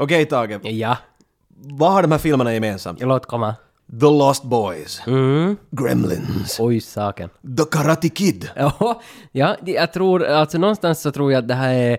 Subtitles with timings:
[0.00, 0.96] Okej Tage, Ja,
[1.62, 3.00] vad har de här filmerna gemensamt?
[3.00, 3.54] låt komma.
[4.00, 5.56] The Lost Boys, Mm.
[5.70, 7.28] Gremlins, Oj, saken.
[7.56, 8.50] The Karate Kid.
[8.56, 9.00] Ja,
[9.32, 11.96] ja, det- jag tror, alltså någonstans så tror jag att det här är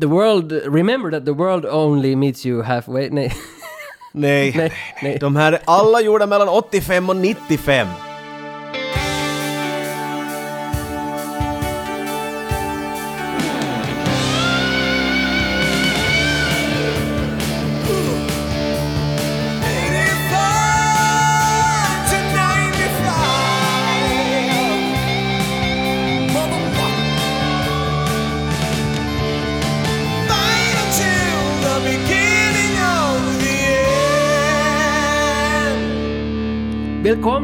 [0.00, 3.10] The world, remember that the world only meets you halfway.
[3.10, 3.32] Nej,
[4.12, 5.18] Nej, nej, nej.
[5.20, 7.86] de här är alla gjorda mellan 85 och 95.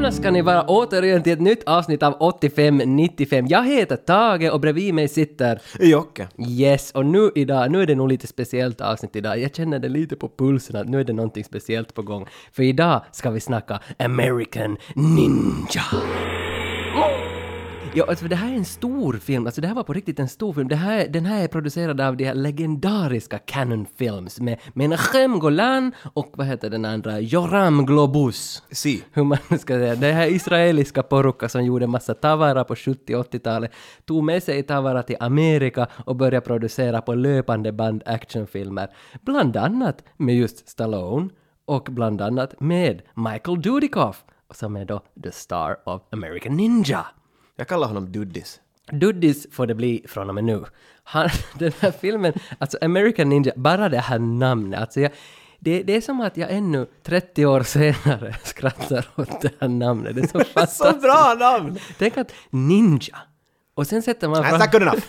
[0.06, 3.47] Välkomna ska ni vara återigen till ett nytt avsnitt av 85-95.
[3.48, 6.28] Jag heter Tage och bredvid mig sitter Jocke.
[6.48, 9.38] Yes, och nu idag, nu är det nog lite speciellt avsnitt idag.
[9.38, 12.27] Jag känner det lite på pulsen att nu är det någonting speciellt på gång.
[12.52, 15.83] För idag ska vi snacka American Ninja.
[17.97, 20.28] Ja, alltså det här är en stor film, alltså det här var på riktigt en
[20.28, 20.69] stor film.
[20.69, 25.92] Det här, den här är producerad av de här legendariska Canon Films med Menachem Golan
[26.12, 28.62] och vad heter den andra, Joram Globus.
[28.70, 29.05] Si.
[29.12, 33.72] Hur man ska säga, det här israeliska porukka som gjorde massa tavara på 70-80-talet
[34.05, 38.88] tog med sig tavara till Amerika och började producera på löpande band actionfilmer.
[39.22, 41.28] Bland annat med just Stallone
[41.64, 47.06] och bland annat med Michael Dudikoff som är då the star of American Ninja.
[47.57, 48.61] Jag kallar honom Duddis.
[48.93, 50.65] Duddis får det bli från och med nu.
[51.05, 55.11] Han, den här filmen, alltså American Ninja, bara det här namnet, alltså jag,
[55.59, 60.15] det, det är som att jag ännu 30 år senare skrattar åt det här namnet.
[60.15, 61.01] Det är så Så fantastiskt.
[61.03, 61.79] bra namn!
[61.99, 63.17] Tänk att ninja.
[63.75, 65.03] Och sen sätter man That's not good enough.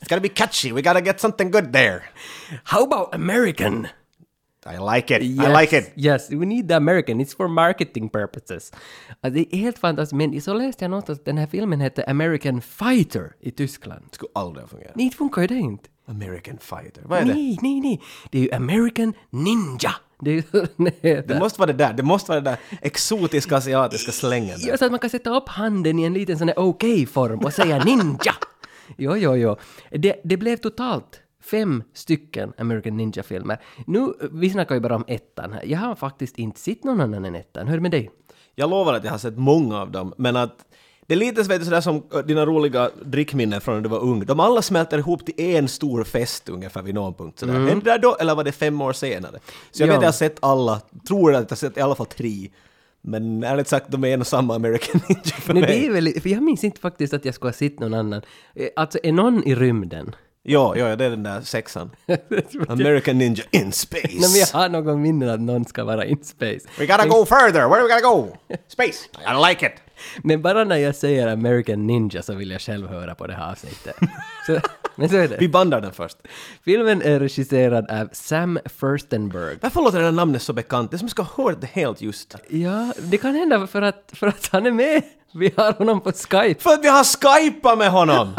[0.00, 2.02] It's gotta be catchy, we gotta get something good there.
[2.64, 3.86] How about American?
[4.74, 5.92] I like it, I Yes, like it.
[5.96, 7.20] Yes, we need the American.
[7.20, 8.72] It's for marketing purposes.
[9.20, 10.16] Alltså, det är helt fantastiskt.
[10.16, 14.04] Men så läste jag någonstans att den här filmen hette American Fighter i Tyskland.
[14.10, 14.96] Det skulle aldrig ha fungerat.
[14.96, 15.88] Nej, det funkar ju det inte.
[16.08, 17.34] American Fighter, vad är det?
[17.34, 18.00] Nej, nej, nej.
[18.30, 19.90] Det är ju American Ninja.
[20.20, 20.30] Det
[21.02, 21.22] ju.
[21.22, 24.58] Det måste vara det där, det måste vara det där exotiska asiatiska slängen.
[24.60, 27.52] Ja, så att man kan sätta upp handen i en liten sån här okej-form och
[27.52, 28.34] säga ninja.
[28.96, 29.56] Jo, jo, jo.
[29.90, 31.20] Det, det blev totalt
[31.50, 33.58] fem stycken American Ninja-filmer.
[33.86, 35.62] Nu, vi snackar ju bara om ettan här.
[35.66, 37.66] Jag har faktiskt inte sett någon annan än ettan.
[37.66, 38.10] Hur är det med dig?
[38.54, 40.58] Jag lovar att jag har sett många av dem, men att
[41.06, 44.26] det är lite du, sådär som äh, dina roliga drickminnen från när du var ung.
[44.26, 47.38] De alla smälter ihop till en stor fest ungefär vid någon punkt.
[47.38, 47.54] Sådär.
[47.54, 47.78] Mm.
[47.80, 49.38] det där då, eller var det fem år senare?
[49.70, 49.92] Så jag Ja.
[49.92, 52.48] vet att jag har sett alla, tror att jag har sett i alla fall tre.
[53.00, 55.70] Men ärligt sagt, de är en och samma American Ninja för Men mig.
[55.80, 58.22] det är väl, för jag minns inte faktiskt att jag skulle ha sett någon annan.
[58.54, 60.14] Eh, Alltså, är någon i rymden?
[60.48, 61.90] Ja, ja, det är den där sexan.
[62.68, 64.08] American Ninja in space.
[64.20, 66.60] Men jag har någon minne att någon ska vara in space.
[66.78, 68.36] We gotta go further, where do we gotta go?
[68.68, 69.08] Space!
[69.14, 69.72] I like it!
[70.22, 73.50] Men bara när jag säger American Ninja så vill jag själv höra på det här
[73.50, 73.96] avsnittet.
[74.46, 74.60] Så,
[74.96, 75.36] men så är det.
[75.40, 76.16] Vi bandar den först.
[76.64, 79.58] Filmen är regisserad av Sam Furstenberg.
[79.60, 80.90] Varför låter det där namnet så bekant?
[80.90, 82.36] Det är som ska ha hört det helt just.
[82.48, 85.02] Ja, det kan hända för att, för att han är med.
[85.34, 86.62] Vi har honom på Skype.
[86.62, 88.28] För att vi har skypat med honom!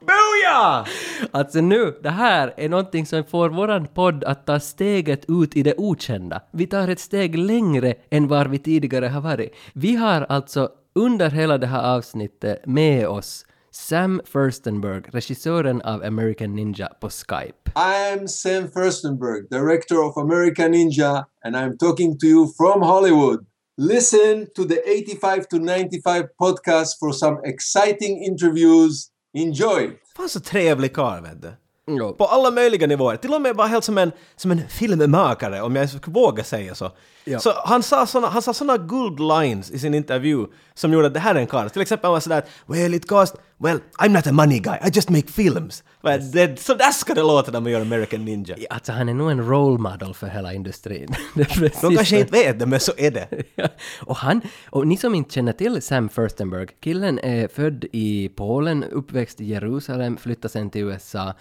[0.00, 0.86] Booyah!
[1.30, 5.62] Alltså nu, det här är någonting som får våran podd att ta steget ut i
[5.62, 6.40] det okända.
[6.50, 9.54] Vi tar ett steg längre än var vi tidigare har varit.
[9.72, 16.54] Vi har alltså under hela det här avsnittet med oss Sam Furstenberg, regissören av American
[16.54, 17.72] Ninja på Skype.
[17.74, 23.46] I'm Sam Furstenberg, director of American Ninja, and I'm talking to you from Hollywood.
[23.76, 29.06] Listen to the 85 to 95 podcast for some exciting interviews.
[29.34, 29.90] Enjoy!
[30.16, 31.52] Fan så trevlig karl vet du.
[31.86, 32.14] Jo.
[32.14, 33.16] På alla möjliga nivåer.
[33.16, 36.74] Till och med bara helt som en, som en filmmakare, om jag skulle våga säga
[36.74, 36.90] så.
[37.24, 37.38] Ja.
[37.38, 41.14] Så han sa såna, han sa såna good lines i sin intervju som gjorde att
[41.14, 41.68] det här är en karl.
[41.68, 44.90] Till exempel han var sådär “Well it cost, well I'm not a money guy, I
[44.94, 45.84] just make films”.
[46.02, 48.56] Men det, så där ska det låta när man gör American Ninja.
[48.70, 51.08] Alltså han är nog en role model för hela industrin.
[51.34, 53.28] Det är precis De kanske inte vet det, men så är det.
[53.54, 53.68] Ja,
[54.00, 54.40] och han,
[54.70, 59.44] och ni som inte känner till Sam Furstenberg, killen är född i Polen, uppväxt i
[59.44, 61.34] Jerusalem, flyttade sen till USA.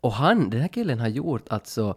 [0.00, 1.94] Och han, den här killen har gjort alltså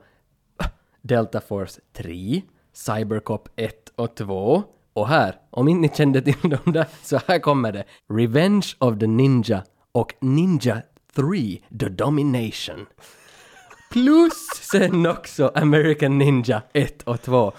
[1.02, 2.42] Delta Force 3,
[2.74, 4.64] Cybercop 1 och 2.
[4.94, 7.84] Och här, om inte ni kände till dem där, så här kommer det.
[8.10, 9.64] Revenge of the Ninja
[9.98, 10.82] och Ninja
[11.16, 12.86] 3, The Domination.
[13.92, 14.34] Plus
[14.72, 17.52] sen också American Ninja 1 och 2.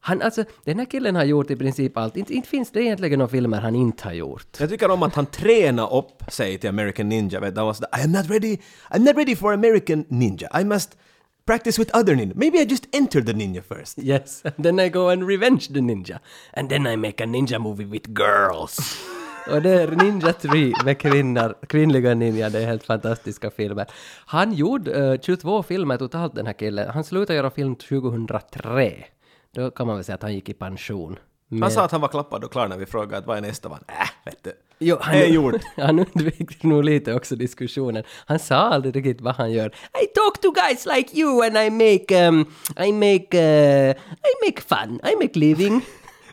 [0.00, 2.16] Han, alltså, den här killen har gjort i princip allt.
[2.16, 4.56] Inte, inte finns det egentligen några filmer han inte har gjort.
[4.60, 7.40] Jag tycker om att han tränar upp sig till American Ninja.
[7.40, 7.60] Vet du?
[7.60, 8.56] Han var sådär “I'm not ready,
[8.90, 10.60] I'm not ready for American Ninja.
[10.60, 10.96] I must
[11.46, 12.34] practice with other ninja.
[12.36, 13.98] Maybe I just enter the ninja first.
[13.98, 16.18] Yes, and then I go and revenge the ninja.
[16.52, 18.96] And then I make a ninja movie with girls.
[19.50, 23.86] Och det är Ninja 3 med kvinnor, kvinnliga ninja, det är helt fantastiska filmer.
[24.26, 26.90] Han gjorde eh, 22 filmer totalt den här killen.
[26.90, 29.04] Han slutade göra film 2003.
[29.54, 31.18] Då kan man väl säga att han gick i pension.
[31.50, 33.40] Han Men- sa att han var klappad och klar när vi frågade att vad är
[33.42, 33.84] nästa van?
[33.88, 33.94] Äh,
[34.24, 34.52] vet du.
[34.78, 35.54] Jo, han, är gjort.
[35.76, 38.04] han undvek nog lite också diskussionen.
[38.26, 39.66] Han sa aldrig riktigt vad han gör.
[40.02, 42.40] I talk to guys like you and I make, um,
[42.86, 43.90] I make, uh,
[44.30, 45.82] I make fun, I make living.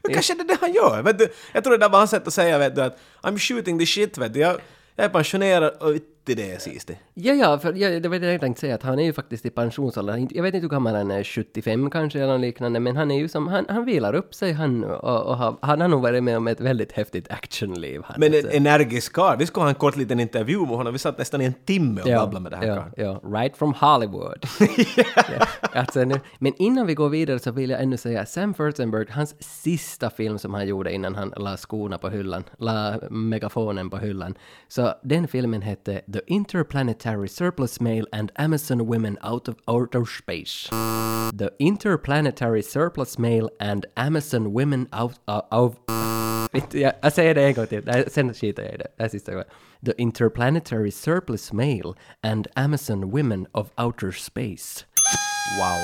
[0.03, 1.33] Men kanske det är det han gör, vet du.
[1.51, 3.85] Jag tror det där var hans sätt att säga, vet du, att I'm shooting the
[3.85, 4.39] shit, vet du.
[4.39, 4.61] Jag,
[4.95, 5.95] jag är pensionerad och
[6.29, 6.97] inte det sist det.
[7.13, 9.45] Ja, ja, för jag, det var det jag tänkte säga, att han är ju faktiskt
[9.45, 10.27] i pensionsåldern.
[10.31, 13.19] Jag vet inte hur gammal han är, 75 kanske eller något liknande, men han är
[13.19, 16.23] ju som, han, han vilar upp sig han och, och har, han har nog varit
[16.23, 18.01] med om ett väldigt häftigt actionliv.
[18.05, 19.37] Han, Men en energisk karl.
[19.37, 20.93] Vi skulle ha en kort liten intervju med honom.
[20.93, 22.93] Vi satt nästan i en timme och babblade med det här ja, karln.
[22.97, 24.45] ja, right from Hollywood.
[25.37, 25.47] ja.
[25.73, 29.35] alltså, nu, men innan vi går vidare så vill jag ännu säga Sam Furstenberg, hans
[29.39, 34.35] sista film som han gjorde innan han la skorna på hyllan, la megafonen på hyllan.
[34.67, 40.67] Så den filmen hette The Interplanetary Surplus Mail and Amazon Women Out of Outer Space.
[40.69, 45.79] The Interplanetary Surplus Mail and Amazon Women Out uh, of...
[46.53, 49.45] Vet, jag, gången.
[49.81, 54.85] The Interplanetary Surplus Mail and Amazon Women of Outer Space.
[55.57, 55.83] Wow.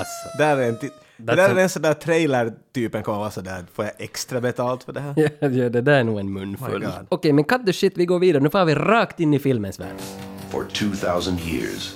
[0.00, 0.38] Alltså.
[0.38, 0.78] Där är en
[1.16, 4.82] det där a- är en sån där trailer-typen kommer vara sådär, får jag extra betalt
[4.84, 5.14] för det här?
[5.40, 6.80] Ja, ja, det där är nog en munfull.
[6.80, 7.34] My Okej, God.
[7.34, 8.42] men cut the shit, vi går vidare.
[8.42, 9.96] Nu får vi rakt in i filmens värld.
[10.50, 11.94] For 2,000 years,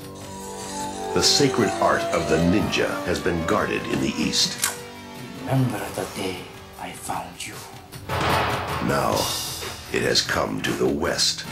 [1.15, 4.59] the sacred art of the ninja has been guarded in the East.
[5.47, 6.37] Remember the day
[6.89, 7.55] I found you.
[8.89, 9.15] Now,
[9.93, 11.45] it has come to the West.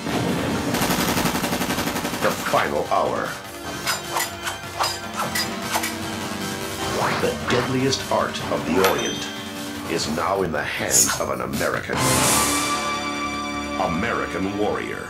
[2.22, 3.28] The final hour.
[7.02, 9.26] The deadliest art of the Orient
[9.90, 11.96] is now in the hands of an American.
[13.80, 15.08] American warrior.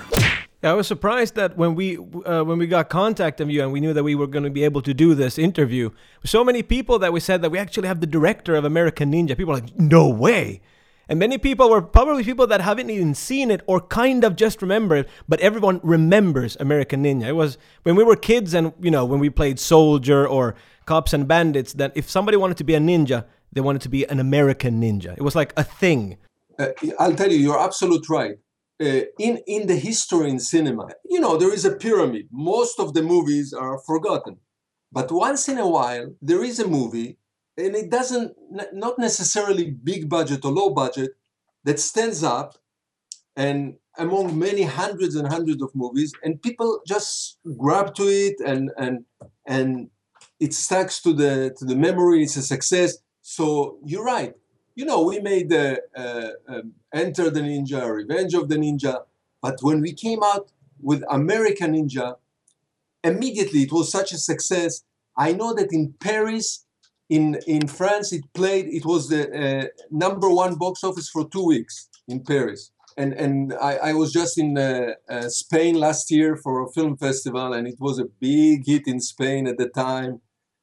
[0.62, 3.72] Yeah, I was surprised that when we uh, when we got contact of you and
[3.72, 5.90] we knew that we were going to be able to do this interview,
[6.24, 9.36] so many people that we said that we actually have the director of American Ninja.
[9.36, 10.62] People like, no way.
[11.08, 14.62] And many people were probably people that haven't even seen it or kind of just
[14.62, 17.26] remember it, but everyone remembers American Ninja.
[17.26, 20.54] It was when we were kids and, you know, when we played Soldier or
[20.86, 24.04] Cops and Bandits, that if somebody wanted to be a ninja, they wanted to be
[24.04, 25.16] an American ninja.
[25.16, 26.18] It was like a thing.
[26.58, 26.68] Uh,
[26.98, 28.36] I'll tell you, you're absolute right.
[28.80, 32.26] Uh, in in the history in cinema, you know, there is a pyramid.
[32.32, 34.38] Most of the movies are forgotten,
[34.90, 37.18] but once in a while there is a movie,
[37.56, 38.32] and it doesn't
[38.72, 41.10] not necessarily big budget or low budget
[41.64, 42.56] that stands up,
[43.36, 48.70] and among many hundreds and hundreds of movies, and people just grab to it, and
[48.78, 49.04] and
[49.46, 49.90] and
[50.44, 52.22] it sticks to the to the memory.
[52.24, 52.90] It's a success.
[53.22, 54.34] So you're right
[54.74, 59.02] you know, we made the uh, um, Enter the Ninja, Revenge of the Ninja,
[59.40, 60.50] but when we came out
[60.80, 62.16] with American Ninja,
[63.04, 64.82] immediately it was such a success.
[65.16, 66.64] I know that in Paris,
[67.08, 68.66] in in France, it played.
[68.68, 72.70] It was the uh, number one box office for two weeks in Paris.
[72.96, 76.96] And and I, I was just in uh, uh, Spain last year for a film
[76.96, 80.20] festival, and it was a big hit in Spain at the time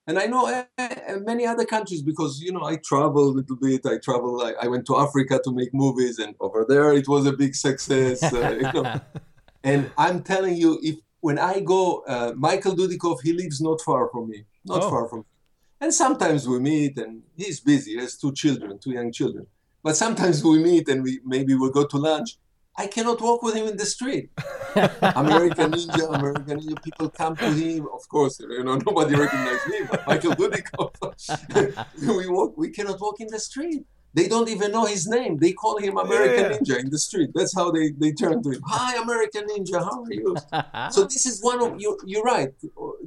[0.09, 3.59] and I know uh, uh, many other countries because you know I travel a little
[3.68, 3.81] bit.
[3.94, 4.31] I travel.
[4.49, 7.54] I, I went to Africa to make movies, and over there it was a big
[7.68, 8.19] success.
[8.33, 8.87] Uh, you know.
[9.71, 10.95] And I'm telling you, if
[11.28, 11.81] when I go,
[12.13, 14.39] uh, Michael Dudikoff, he lives not far from me,
[14.73, 14.89] not Oh.
[14.94, 15.19] far from.
[15.19, 15.25] me.
[15.81, 17.92] And sometimes we meet, and he's busy.
[17.95, 19.45] He has two children, two young children.
[19.85, 22.30] But sometimes we meet, and we maybe we'll go to lunch.
[22.80, 24.30] I cannot walk with him in the street.
[25.24, 26.81] American Ninja, American Ninja.
[26.81, 27.88] People come to him.
[27.94, 30.94] Of course, you know nobody recognizes me, but Michael Dudikoff.
[32.19, 32.57] we walk.
[32.57, 33.81] We cannot walk in the street.
[34.14, 35.33] They don't even know his name.
[35.38, 36.57] They call him American Yeah.
[36.57, 37.31] Ninja in the street.
[37.36, 38.62] That's how they, they turn to him.
[38.66, 39.80] Hi, American Ninja.
[39.88, 40.36] How are you?
[40.95, 42.00] so this is one of you.
[42.06, 42.52] You're right.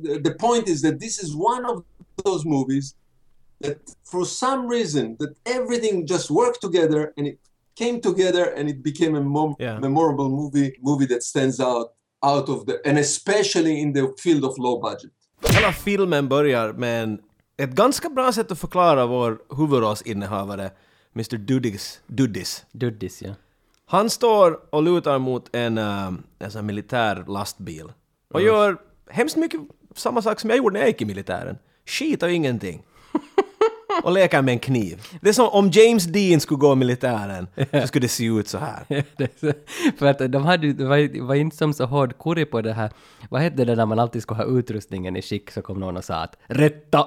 [0.04, 1.82] The, the point is that this is one of
[2.26, 2.94] those movies
[3.60, 7.38] that, for some reason, that everything just worked together and it
[7.78, 9.80] came together and it became a mom- Yeah.
[9.80, 10.72] memorable movie.
[10.80, 11.86] Movie that stands out
[12.26, 15.12] out of the and especially in the field of low budget.
[15.56, 17.18] Hela filmen börjar med en,
[17.56, 20.70] ett ganska bra sätt att förklara vår huvudrollsinnehavare,
[21.14, 21.36] Mr.
[21.36, 22.00] Dudis.
[22.06, 22.64] Dudis.
[22.72, 23.34] Duddis, ja.
[23.86, 27.92] Han står och lutar mot en, uh, en sån militär lastbil
[28.34, 28.76] och gör
[29.10, 29.60] hemskt mycket
[29.96, 31.58] samma sak som jag gjorde när jag gick i militären.
[31.86, 32.82] Skit och ingenting.
[34.04, 35.02] och leker med en kniv.
[35.20, 37.46] Det är som om James Dean skulle gå i militären,
[37.82, 38.84] så skulle det se ut så här.
[38.88, 39.52] Det är så-
[39.98, 40.84] För att de hade, det
[41.20, 42.90] var, inte som så hård kurri på det här,
[43.30, 46.04] vad hette det när man alltid skulle ha utrustningen i skick så kom någon och
[46.04, 47.06] sa att rätta!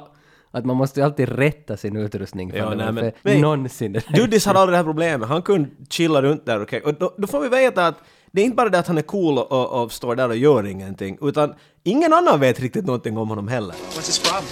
[0.52, 4.02] Att man måste ju alltid rätta sin utrustning för Ja, nej, men- för men- någonsin.
[4.16, 5.30] Dudis hade aldrig det här problemet.
[5.30, 6.82] Han kunde chilla runt där, okej.
[6.82, 7.96] Och då, då får vi veta att
[8.32, 10.36] det är inte bara det att han är cool och, och, och står där och
[10.38, 13.74] gör ingenting, utan ingen annan vet riktigt någonting om honom heller.
[13.76, 14.44] What's his problem?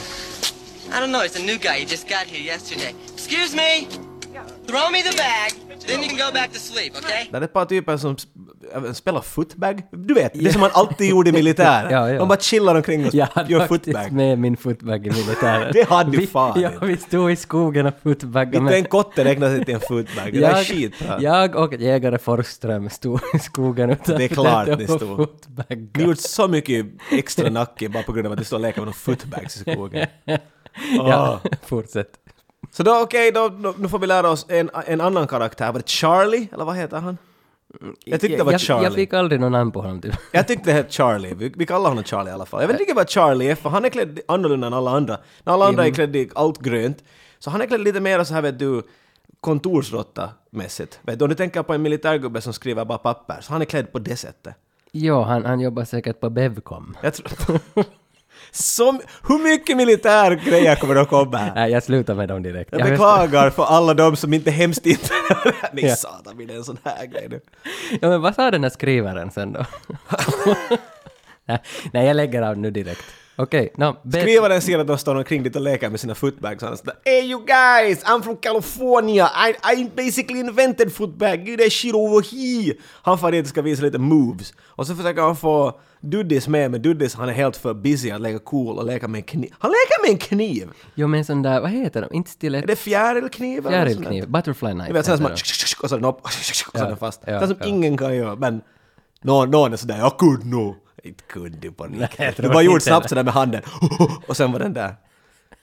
[0.93, 1.21] I don't know.
[1.21, 1.79] He's a new guy.
[1.79, 2.93] He just got here yesterday.
[3.13, 3.87] Excuse me.
[4.67, 5.51] Throw me the bag.
[5.87, 6.93] Then you can go back to sleep.
[6.97, 7.27] Okay?
[7.31, 9.81] Det är ett par typer som sp- spelar footbag.
[9.91, 11.87] Du vet, det som man alltid gjorde i militären.
[11.91, 12.19] Ja, ja.
[12.19, 14.11] De bara chillar omkring och Jag hade gör faktiskt footbag.
[14.11, 15.69] med min footbag i militären.
[15.73, 18.57] Det hade du fan Ja, vi stod i skogen och footbaggade.
[18.57, 20.33] Inte en kotte räknas inte till en footbag.
[20.33, 21.21] Det där är jag, skitbra.
[21.21, 25.27] jag och jägare Forsström stod i skogen utanför Det är klart ni stod.
[25.95, 28.81] Ni gjort så mycket extra nacke bara på grund av att du står och leker
[28.85, 30.07] med footbags i skogen.
[30.97, 32.19] Ja, fortsätt.
[32.71, 35.71] Så då okej, då, då, nu får vi lära oss en, en annan karaktär.
[35.71, 36.47] Var det Charlie?
[36.53, 37.17] Eller vad heter han?
[38.05, 38.83] Jag tyckte det var jag, Charlie.
[38.83, 40.13] Jag fick aldrig någon namn på honom typ.
[40.31, 41.33] Jag tyckte det hette Charlie.
[41.33, 42.61] Vi, vi kallar honom Charlie i alla fall.
[42.61, 45.17] Jag vet inte vad Charlie är, för han är klädd annorlunda än alla andra.
[45.43, 47.03] När alla andra är klädda i allt grönt.
[47.39, 48.81] Så han är klädd lite mer så här vet du,
[49.41, 50.99] kontorsrotta-mässigt.
[51.01, 53.65] Vet du, om du tänker på en militärgubbe som skriver bara papper, så han är
[53.65, 54.55] klädd på det sättet.
[54.91, 56.97] Jo, han, han jobbar säkert på Bevcom.
[57.01, 57.59] Jag tror...
[58.55, 61.55] Som, hur mycket militärgrejer kommer att komma här?
[61.55, 62.69] Nej, jag slutar med dem direkt.
[62.71, 65.09] Jag Jag beklagar för alla de som inte hemskt inte...
[65.73, 65.95] Nej Ja.
[65.95, 67.39] satan, blir det en sån här grej nu?
[68.01, 69.65] Ja, men vad sa den här skrivaren sen då?
[71.93, 73.03] nej, jag lägger av nu direkt.
[73.35, 76.63] Okej, no, Bev- Skrivaren ser att de står omkring dit och leker med sina footbags
[76.63, 81.71] han sådär Hey you guys, I'm from California, I, I basically invented footbag, get that
[81.71, 82.75] shit over here!
[83.01, 84.53] Han far dit och ska visa lite moves.
[84.61, 88.21] Och så försöker han få Duddis med, men Duddis han är helt för busy att
[88.21, 89.53] leka cool och leka med en kniv.
[89.59, 90.69] Han leker med en kniv!
[90.95, 92.15] Jo, men sån där, vad heter de?
[92.15, 92.67] Inte Är stilett?
[92.67, 93.61] det fjärilkniv?
[93.69, 94.87] Fjärilkniv, butterfly knife.
[94.87, 95.31] Du vet sådär som man...
[95.83, 96.31] Och så är den upp, och
[96.77, 97.21] så är den fast.
[97.25, 98.61] ja, det är som ingen kan göra, men...
[99.21, 100.75] Någon, någon är sådär, jag kunde nog.
[101.03, 102.17] Inte kunde du riktigt.
[102.17, 103.61] tror Du bara gjorde snabbt sådär med handen.
[104.27, 104.95] Och sen var den där.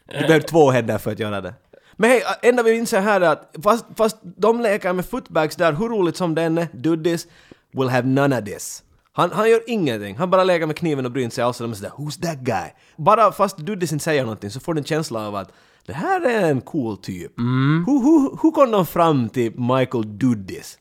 [0.07, 1.55] Du behövde två händer för att göra det.
[1.97, 5.73] Men hej, enda vi inser här är att fast, fast de leker med footbags där,
[5.73, 7.27] hur roligt som den är, Duddis
[7.73, 8.83] will have none of this.
[9.13, 11.73] Han, han gör ingenting, han bara leker med kniven och bryr sig alls och de
[11.73, 14.85] är sådär “Who's that guy?” Bara fast Duddis inte säger någonting så får du en
[14.85, 15.53] känsla av att
[15.87, 17.33] det här är en cool typ.
[17.87, 20.79] Hur, hur, hur kom de fram till Michael Duddis?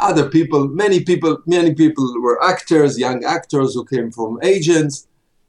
[0.00, 5.06] Other people, many people, many people were actors, young actors who came from agents,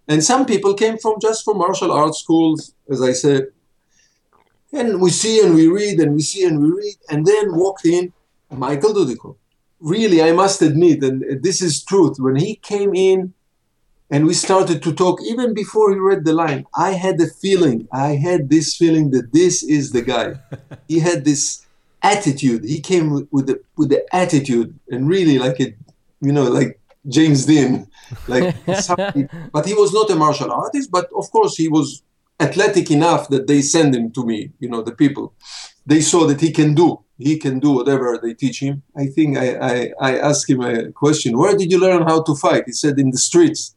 [0.07, 3.47] and some people came from just from martial arts schools, as I said.
[4.71, 7.85] And we see and we read and we see and we read, and then walked
[7.85, 8.13] in
[8.49, 9.35] Michael Dudikoff.
[9.79, 13.33] Really, I must admit, and this is truth, when he came in
[14.09, 17.87] and we started to talk, even before he read the line, I had the feeling,
[17.91, 20.35] I had this feeling that this is the guy.
[20.87, 21.66] he had this
[22.01, 22.63] attitude.
[22.63, 25.75] He came with, the with the attitude and really like it,
[26.21, 27.87] you know, like James Dean,
[28.27, 30.91] like somebody, but he was not a martial artist.
[30.91, 32.03] But of course, he was
[32.39, 34.51] athletic enough that they send him to me.
[34.59, 35.33] You know, the people
[35.87, 36.99] they saw that he can do.
[37.17, 38.83] He can do whatever they teach him.
[38.95, 41.37] I think I, I, I asked him a question.
[41.37, 42.63] Where did you learn how to fight?
[42.67, 43.75] He said in the streets.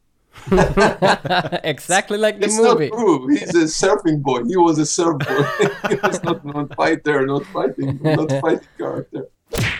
[1.63, 2.89] exactly like the It's movie.
[2.89, 3.27] not true.
[3.29, 4.43] He's a surfing boy.
[4.49, 5.43] He was a surf boy.
[5.89, 9.23] he was not not fighter, not fighting, not fighting character.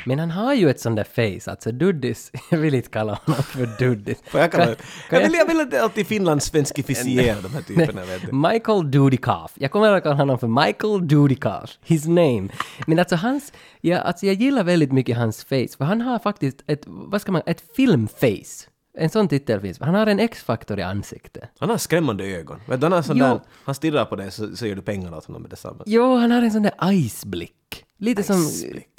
[0.05, 1.03] Men han har ju ett sånt där
[1.39, 2.31] face, alltså Duddis.
[2.49, 4.17] Jag vill inte kalla honom för Duddis.
[4.27, 4.75] Får jag, kalla Kan-
[5.09, 8.05] kan jag, vill, jag vill inte alltid finlandssvenskifiera de här typerna.
[8.05, 8.31] Vet du.
[8.35, 9.51] Michael Dudikoff.
[9.55, 11.69] Jag kommer att kalla honom för Michael Dudikoff.
[11.85, 12.47] His name.
[12.87, 13.53] Men alltså hans...
[13.81, 17.31] Ja, alltså jag gillar väldigt mycket hans face, för han har faktiskt ett, vad ska
[17.31, 18.67] man, ett filmface.
[18.93, 19.79] En sån titel finns.
[19.79, 21.43] Han har en X-faktor i ansiktet.
[21.59, 22.59] Han har skrämmande ögon.
[22.67, 23.25] Vet du, han, har sån Jo.
[23.25, 25.83] där, han stirrar på dig så, så ger du pengar åt honom med detsamma.
[25.85, 27.85] Jo, han har en sån där iceblick.
[27.97, 28.45] Lite som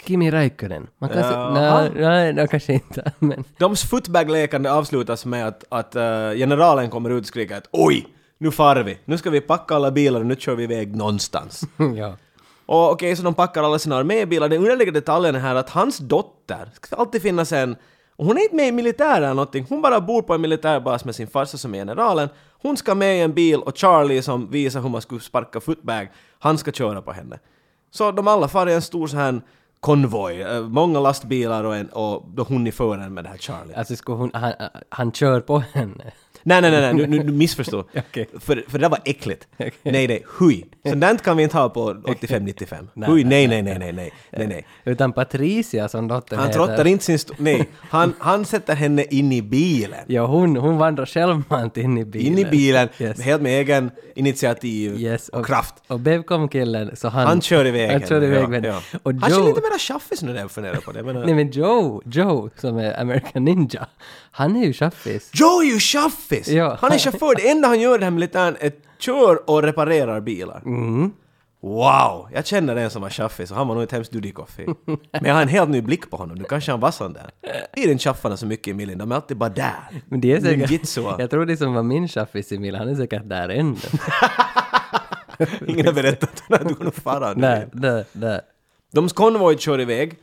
[0.07, 0.87] Kimi Räikkönen.
[0.99, 1.33] Man kan säga...
[1.33, 1.91] Jaha.
[1.95, 3.13] Nej, nej, kanske inte.
[3.19, 3.45] Men...
[3.59, 8.07] Doms footbag-lekande avslutas med att, att eh, generalen kommer ut och skriker att oj,
[8.39, 8.99] nu far vi.
[9.05, 11.63] Nu ska vi packa alla bilar och nu kör vi iväg någonstans.
[11.97, 12.17] ja.
[12.67, 14.49] Och okej, så de packar alla sina armébilar.
[14.49, 17.77] Den underliga detaljen är här att hans dotter, ska alltid finnas en,
[18.23, 21.05] och hon är inte med i militären eller någonting, hon bara bor på en militärbas
[21.05, 22.29] med sin farsa som är generalen.
[22.63, 26.11] Hon ska med i en bil och Charlie som visar hur man skulle sparka footbag,
[26.39, 27.39] han ska köra på henne.
[27.91, 29.41] Så de alla far i en stor sån här
[29.81, 33.75] konvoj, eh, många lastbilar och, en, och hon i fören med det här Charlie.
[33.75, 34.53] Alltså skulle hon, han,
[34.89, 36.13] han kör på henne.
[36.45, 37.85] Nej, nej, nej, nej, nu, nu, missförstår.
[37.97, 38.29] Okej.
[38.41, 39.47] För, för det där var äckligt.
[39.57, 40.65] Nej, nej, hui.
[40.89, 43.07] Sånt där kan vi inte ha på 85-95.
[43.07, 44.67] Hui, nej, nej, nej, nej, nej, nej, nej.
[44.85, 46.59] Utan Patricia som dottern Han heter.
[46.67, 47.19] trottar inte sin...
[47.39, 50.05] Nej, han, han sätter henne in i bilen.
[50.07, 52.33] Ja, hon, hon vandrar självmant in i bilen.
[52.33, 53.21] In i bilen, Yes.
[53.21, 55.75] helt med egen initiativ Yes, och, kraft.
[55.87, 57.27] Och Bevcom-killen, så han...
[57.27, 58.81] Han kör iväg Han kör henne, iväg ja, med ja.
[59.03, 59.47] Och Han kör Joe...
[59.49, 61.03] lite mera chaffis nu när jag funderar på det.
[61.03, 63.87] Menar, Nej men Joe, Joe som är American Ninja,
[64.31, 65.31] han är ju chaffis.
[65.35, 66.32] Joe är ju chaffis!
[66.49, 66.77] Ja.
[66.81, 70.21] Han är chaufför, det enda han gör i den här militären är kör och reparerar
[70.21, 70.63] bilar.
[70.65, 71.11] Mm.
[71.63, 72.29] Wow!
[72.33, 74.67] Jag känner en som var chaffis och han var nog ett hemskt dudikoffi.
[75.13, 77.31] Men jag har en helt ny blick på honom, nu kanske han var sån där.
[77.73, 80.03] Är inte chaffarna så mycket i Millen, de är alltid bara där.
[80.09, 80.71] Men det är säkert...
[80.71, 81.03] Ninjitsu.
[81.19, 83.77] Jag tror det som var min chaffis i Mil, han är säkert där ännu.
[85.67, 88.41] Ingen har berättat att du kunde fara nej, nej, nej.
[88.93, 90.19] De konvoj kör iväg.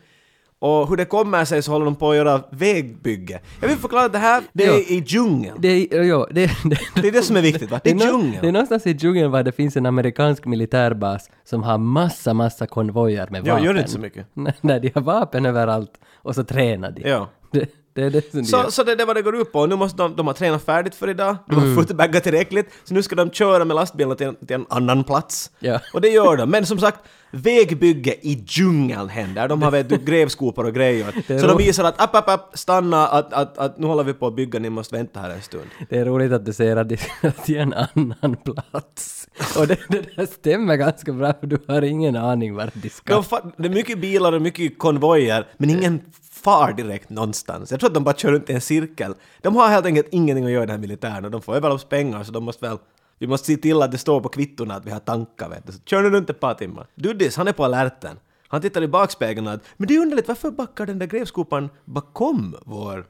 [0.62, 3.40] Och hur det kommer sig så håller de på att göra vägbygge.
[3.62, 4.78] Jag vill förklara att det här, det är Ja.
[4.80, 5.58] i djungeln.
[5.60, 7.80] Det är, jo, det, det, Det är det som är viktigt va?
[7.84, 8.38] Det är djungeln.
[8.42, 12.68] det är någonstans i djungeln var det finns en amerikansk militärbas som har massa, massa
[12.68, 13.66] konvojer med Ja, vapen.
[13.66, 14.26] gör det inte så mycket.
[14.62, 17.10] Nej, de har vapen överallt och så tränar de.
[17.10, 17.30] Ja.
[17.52, 18.64] Det, det är det som de gör.
[18.64, 19.66] Så, så det är det vad det går ut på.
[19.66, 21.76] Nu måste de, de ha tränat färdigt för idag, de har Mm.
[21.76, 25.52] footbaggat tillräckligt, så nu ska de köra med lastbilen till en, till en annan plats.
[25.60, 25.80] Ja.
[25.94, 26.50] Och det gör de.
[26.50, 27.00] Men som sagt,
[27.32, 29.48] vägbygge i djungeln händer.
[29.48, 31.08] De har vet du, grävskopor och grejer.
[31.28, 34.14] är Så de visar att app, app, app, stanna, att, att, att nu håller vi
[34.14, 35.68] på att bygga, ni måste vänta här en stund.
[35.90, 39.28] Det är roligt att du säger att de ska till en annan plats.
[39.58, 43.24] Och det, det där stämmer ganska bra för du har ingen aning vart de ska.
[43.58, 46.02] Det är mycket bilar och mycket konvojer, men ingen
[46.44, 47.72] far direkt någonstans.
[47.72, 49.14] Jag tror att de bara kör runt i en cirkel.
[49.42, 51.70] De har helt enkelt ingenting att göra i den här militären och de får över
[51.70, 52.78] oss pengar så de måste väl
[53.20, 55.74] vi måste se till att det står på kvittorna att vi har tankar vet du.
[55.74, 56.88] Så kör nu runt ett par timmar.
[56.96, 58.20] Dudis, han är på alerten.
[58.48, 61.70] Han tittar i bakspegeln och att men det är underligt, varför backar den där grävskopan
[61.86, 63.08] bakom vår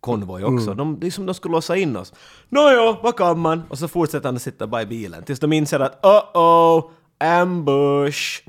[0.00, 0.74] konvoj också?
[0.74, 2.12] De, det är som de skulle låsa in oss.
[2.48, 3.62] Nåja, vad kan man?
[3.68, 8.42] Och så fortsätter han att sitta bara i bilen tills de inser att oh-oh, ambush.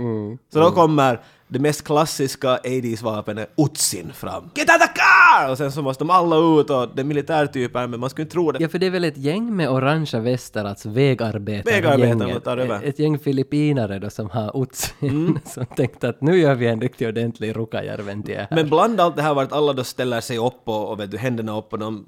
[0.53, 4.49] Så då kommer det mest klassiska 80s-vapnet Utsin fram.
[4.55, 5.51] Get out the car!
[5.51, 8.33] Och sen så måste de alla ut och det är militärtyper men man skulle inte
[8.33, 8.59] tro det.
[8.61, 11.73] Ja, för det är väl ett gäng med orangea västar, alltså vägarbetare.
[11.75, 12.43] Vägarbetarna gänget.
[12.43, 12.75] tar över.
[12.75, 16.81] Ett, ett gäng filippinare då som har utsin, som tänkte att nu gör vi en
[16.81, 18.47] riktigt ordentlig Rukajärven-tie här.
[18.51, 21.11] Men bland allt det här var att alla då ställer sig upp och, och vet
[21.11, 22.05] du, händerna upp och de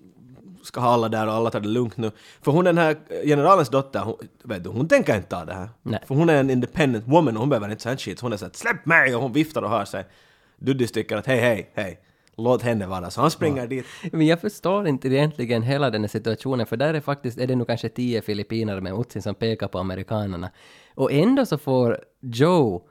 [0.67, 2.11] ska ha alla där och alla tar det lugnt nu.
[2.41, 5.69] För hon den här generalens dotter, hon, vet du, hon tänker inte ta det här.
[5.83, 5.99] Nej.
[6.07, 8.19] För hon är en independent woman och hon behöver inte sånt shit.
[8.19, 10.05] Hon är såhär släpp mig och hon viftar och har sig.
[10.59, 11.99] Duddis tycker att hej hej hej,
[12.37, 13.09] låt henne vara.
[13.09, 13.85] Så han springer dit.
[14.11, 17.55] Men jag förstår inte egentligen hela den här situationen, för där är faktiskt, är det
[17.55, 20.49] nog kanske tio filippinare med utsin som pekar på amerikanerna.
[20.95, 22.81] Och ändå så får Joe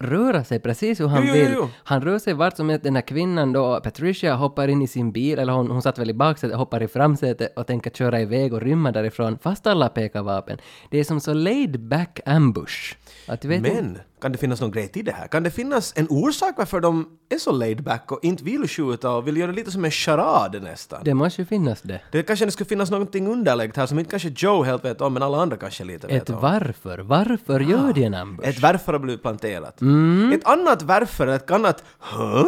[0.00, 1.54] röra sig precis hur han Jo, jo, jo, vill.
[1.56, 1.68] jo.
[1.84, 2.84] Han rör sig vart som helst.
[2.84, 6.10] Den här kvinnan då, Patricia, hoppar in i sin bil, eller hon, hon satt väl
[6.10, 10.22] i baksätet, hoppar i framsätet och tänker köra iväg och rymma därifrån, fast alla pekar
[10.22, 10.58] vapen.
[10.90, 12.96] Det är som så laid back ambush.
[13.30, 15.26] Att vet inte- Men, kan det finnas någon grej till det här?
[15.26, 19.10] Kan det finnas en orsak varför de är så laid back och inte vill skjuta
[19.10, 21.00] och vill göra lite som en charad nästan?
[21.04, 22.00] det måste ju finnas det.
[22.12, 25.14] Det kanske det skulle finnas någonting underläggt här som inte kanske Joe helt vet om
[25.14, 26.40] men alla andra kanske lite vet Ett om.
[26.40, 26.98] varför.
[26.98, 28.48] Varför gör de en ambush?
[28.48, 29.80] Ett varför har blivit planterat.
[29.80, 30.32] Mm.
[30.32, 32.44] Ett annat varför, ett annat huh?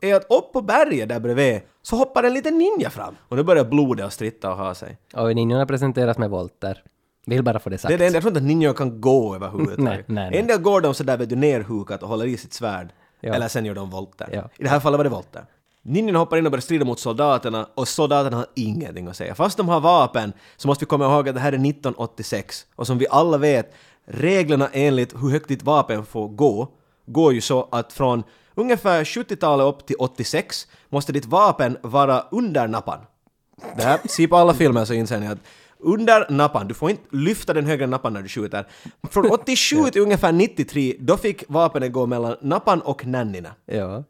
[0.00, 3.14] är att upp på berget där bredvid så hoppar en liten ninja fram.
[3.28, 4.98] Och nu börjar blodet och stritta och ha sig.
[5.14, 6.82] Och ninjorna presenteras med volter.
[7.26, 7.88] Vill bara få det sagt.
[7.88, 9.78] Det är det enda, jag tror inte att ninjor kan gå överhuvudtaget.
[9.78, 10.40] Nej, nej, nej.
[10.40, 12.88] En del går de sådär vet du nerhukat och håller i sitt svärd.
[13.20, 13.34] Ja.
[13.34, 14.28] Eller sen gör de volter.
[14.32, 14.48] Ja.
[14.58, 15.44] I det här fallet var det volter.
[15.82, 19.34] Ninjorna hoppar in och börjar strida mot soldaterna och soldaterna har ingenting att säga.
[19.34, 22.86] Fast de har vapen så måste vi komma ihåg att det här är 1986 och
[22.86, 26.68] som vi alla vet, reglerna enligt hur högt ditt vapen får gå,
[27.06, 28.22] går ju så att från
[28.54, 32.98] ungefär 70-talet upp till 86 måste ditt vapen vara under nappan.
[33.76, 35.38] Det här, se på alla filmer så inser ni att
[35.82, 38.66] under nappan, du får inte lyfta den högre nappan när du skjuter.
[39.10, 43.48] Från 87 till ungefär 93, då fick vapnet gå mellan nappan och nannina.
[43.66, 44.04] Ja.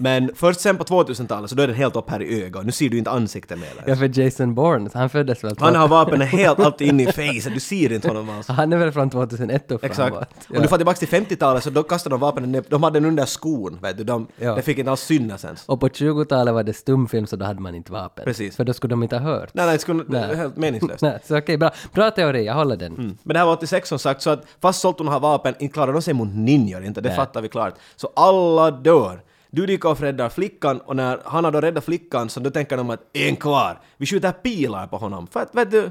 [0.00, 2.66] Men först sen på 2000-talet så då är den helt upp här i ögat.
[2.66, 3.68] Nu ser du inte ansiktet mer.
[3.86, 5.54] Ja, för Jason Bourne, han föddes väl...
[5.58, 8.48] Han har vapnet helt alltid inne i facet, du ser inte honom alls.
[8.48, 10.08] Han är väl från 2001 och Exakt.
[10.14, 10.28] framåt.
[10.56, 13.08] Om du får tillbaka till 50-talet så då kastade de vapnen ner, de hade den
[13.08, 14.04] under skon, vet du.
[14.04, 14.54] De, Ja.
[14.54, 15.64] Det fick inte alls synas ens.
[15.66, 18.24] Och på 20-talet var det stumfilm så då hade man inte vapen.
[18.24, 18.56] Precis.
[18.56, 19.50] För då skulle de inte ha hört.
[19.54, 20.36] Nej, nej, det skulle, Nej.
[20.36, 21.02] helt meningslöst.
[21.02, 21.70] Nej, så okej, bra.
[21.92, 22.94] Bra teori, jag håller den.
[23.22, 25.92] Men det här var 86 som sagt, så att fast Solton har vapen, inte klarar
[25.92, 27.16] de sig mot ninjor inte, det Nej.
[27.16, 27.74] fattar vi klart.
[27.96, 29.20] Så alla dör.
[29.50, 33.00] Dudikov räddar flickan och när han har då räddat flickan så då tänker de att
[33.12, 35.26] en kvar, vi skjuter pilar på honom.
[35.26, 35.90] För att vet du,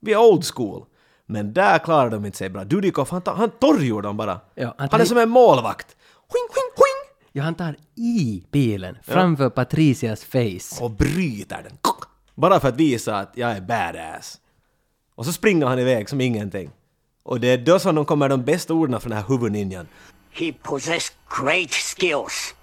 [0.00, 0.84] vi är old school.
[1.26, 2.64] Men där klarar de inte sig bra.
[2.64, 4.40] Dudikov, han, tar- han torrgjorde dem bara.
[4.54, 5.96] Ja, han han, är som en målvakt.
[6.14, 7.28] Huing, huing, huing!
[7.32, 10.84] Ja, han tar i bilen framför Patricias face.
[10.84, 11.78] Och bryter den.
[12.34, 14.38] Bara för att visa att jag är badass.
[15.14, 16.70] Och så springer han iväg som ingenting.
[17.22, 19.88] Och det är då som de kommer de bästa orden från den här huvudninjan.
[20.30, 22.54] He possessed great skills.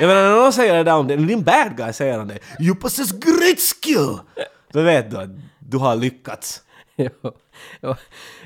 [0.00, 2.38] Jag menar när någon säger det där om dig, din bad guy säger han det.
[2.60, 4.18] You possess great skill!
[4.72, 6.62] Då vet du att du har lyckats.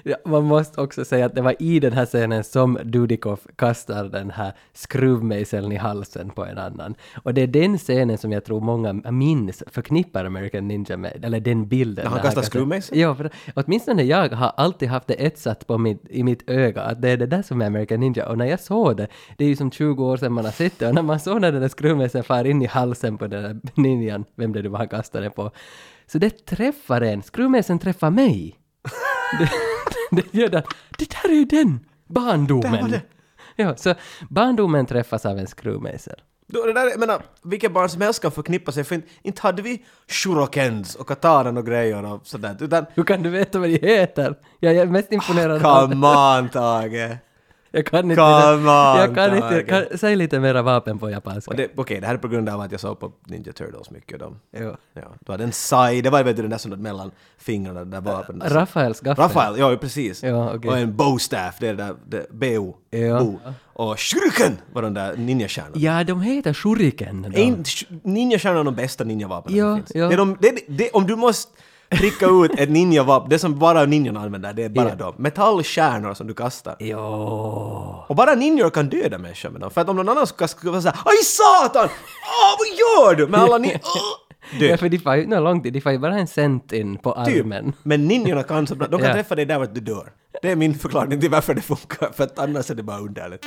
[0.07, 4.05] Ja, man måste också säga att det var i den här scenen som Dudikov kastar
[4.05, 6.95] den här skruvmejseln i halsen på en annan.
[7.23, 11.40] Och det är den scenen som jag tror många minns, förknippar American Ninja med, eller
[11.40, 12.05] den bilden.
[12.05, 13.01] När han kastar- skruvmejseln?
[13.01, 17.03] Ja, för åtminstone jag har alltid haft det etsat på mitt, i mitt öga, att
[17.03, 18.29] det är det där som är American Ninja.
[18.29, 20.79] Och när jag såg det, det är ju som 20 år sedan man har sett
[20.79, 23.43] det, och när man såg när den där skruvmejseln far in i halsen på den
[23.43, 25.51] där ninjan, vem det nu var han kastade på,
[26.07, 28.59] så det träffar en, skruvmejseln träffar mig.
[29.38, 29.51] det,
[30.11, 30.62] det gör det.
[30.99, 31.87] Det där är ju den!
[32.07, 32.90] Barndomen!
[32.90, 33.03] Det.
[33.57, 33.95] Ja, så
[34.31, 36.21] barndomen träffas av en skruvmejsel.
[36.47, 39.43] Då, det där, jag menar, vilket barn som helst kan förknippa sig, för inte, inte
[39.43, 43.69] hade vi shurokens och kataran och grejer och sådär, utan Hur kan du veta vad
[43.69, 44.35] de heter?
[44.61, 45.88] Jag är mest imponerad av...
[45.90, 47.19] come on Tage!
[47.74, 48.16] Jag kan inte...
[48.16, 49.62] Come on, jag kan inte...
[49.62, 51.68] Kan, säg lite mera vapen på japanska.
[51.76, 54.18] Okej, det här är på grund av att jag såg på Ninja Turtles mycket.
[54.18, 54.76] De, Jo.
[54.92, 57.90] ja, du hade en sai, det var vet du den där som mellan fingrarna, det
[57.90, 58.52] där vapnet.
[58.52, 59.24] Rafaels gaffel.
[59.24, 60.22] Rafael, ja precis.
[60.22, 60.70] Ja, okej.
[60.70, 62.74] Och en bowstaff, det är det där, det, BO.
[62.90, 63.18] Ja.
[63.18, 63.38] Bo.
[63.62, 65.76] Och shuriken var de där ninjastjärnorna.
[65.78, 67.22] Ja, de heter shuriken.
[67.22, 67.28] då.
[67.40, 69.90] Är de bästa ninjavapnen Ja, som finns?
[69.94, 70.08] ja.
[70.08, 71.52] Det är de, det, det, om du måste
[71.90, 74.94] pricka ut ett ninjavapen, det som bara ninjorna använder, det är bara Ja.
[74.94, 75.14] de.
[75.18, 76.77] Metallstjärnor som du kastar.
[76.79, 76.99] Jo.
[78.09, 79.70] Och bara ninjor kan döda människor med dem.
[79.70, 81.88] För att om någon annan skulle skulle vara såhär Aj satan!
[81.88, 83.27] Åh, vad gör du?
[83.27, 83.68] Men alla ni...
[84.53, 84.81] Ja, Död.
[84.81, 87.40] för de får ju, no, långt, de får ju bara en cent in på Typ.
[87.44, 87.73] armen.
[87.83, 88.87] Men ninjorna kan så bra.
[88.87, 89.14] De kan Ja.
[89.14, 90.12] träffa dig där vart du dör.
[90.42, 92.11] Det är min förklaring till varför det funkar.
[92.12, 93.44] För att annars är det bara underligt.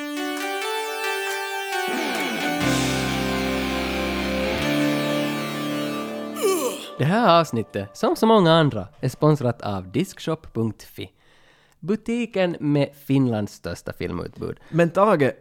[6.98, 11.10] Det här avsnittet, som så många andra, är sponsrat av Diskshop.fi.
[11.80, 14.60] Butiken med Finlands största filmutbud.
[14.70, 15.32] Men Tage,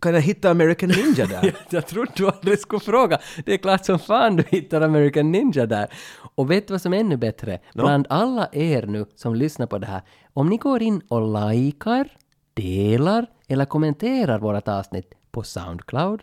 [0.00, 1.56] kan jag hitta American Ninja där?
[1.70, 3.18] Jag trodde du aldrig skulle fråga.
[3.44, 5.88] Det är klart som fan du hittar American Ninja där.
[6.34, 7.58] Och vet du vad som är ännu bättre?
[7.74, 12.08] Bland alla er nu som lyssnar på det här, om ni går in och likar,
[12.54, 16.22] delar eller kommenterar vårt avsnitt på Soundcloud,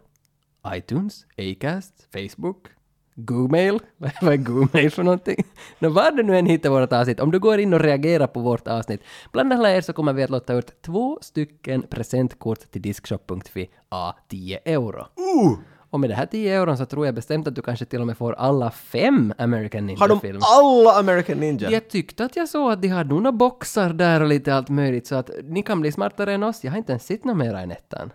[0.68, 2.68] iTunes, Acast, Facebook,
[3.16, 5.44] Gmail, vad är Gmail för någonting?
[5.80, 8.40] Nå, var du nu än hittar vårt avsnitt, om du går in och reagerar på
[8.40, 12.82] vårt avsnitt, bland alla er så kommer vi att låta ut två stycken presentkort till
[12.82, 15.00] Diskshop.fi a 10 euro.
[15.00, 15.58] Uh!
[15.90, 18.08] Och med det här 10 euron så tror jag bestämt att du kanske till och
[18.08, 20.42] med får alla fem American Har de Ninja-filmer.
[20.60, 21.72] alla American Ninja?
[21.72, 25.08] Jag tyckte att jag såg att de hade några boxar där och lite allt möjligt
[25.08, 26.64] så att ni kan bli smartare än oss.
[26.64, 28.14] Jag har inte ens sett något mera än ettan.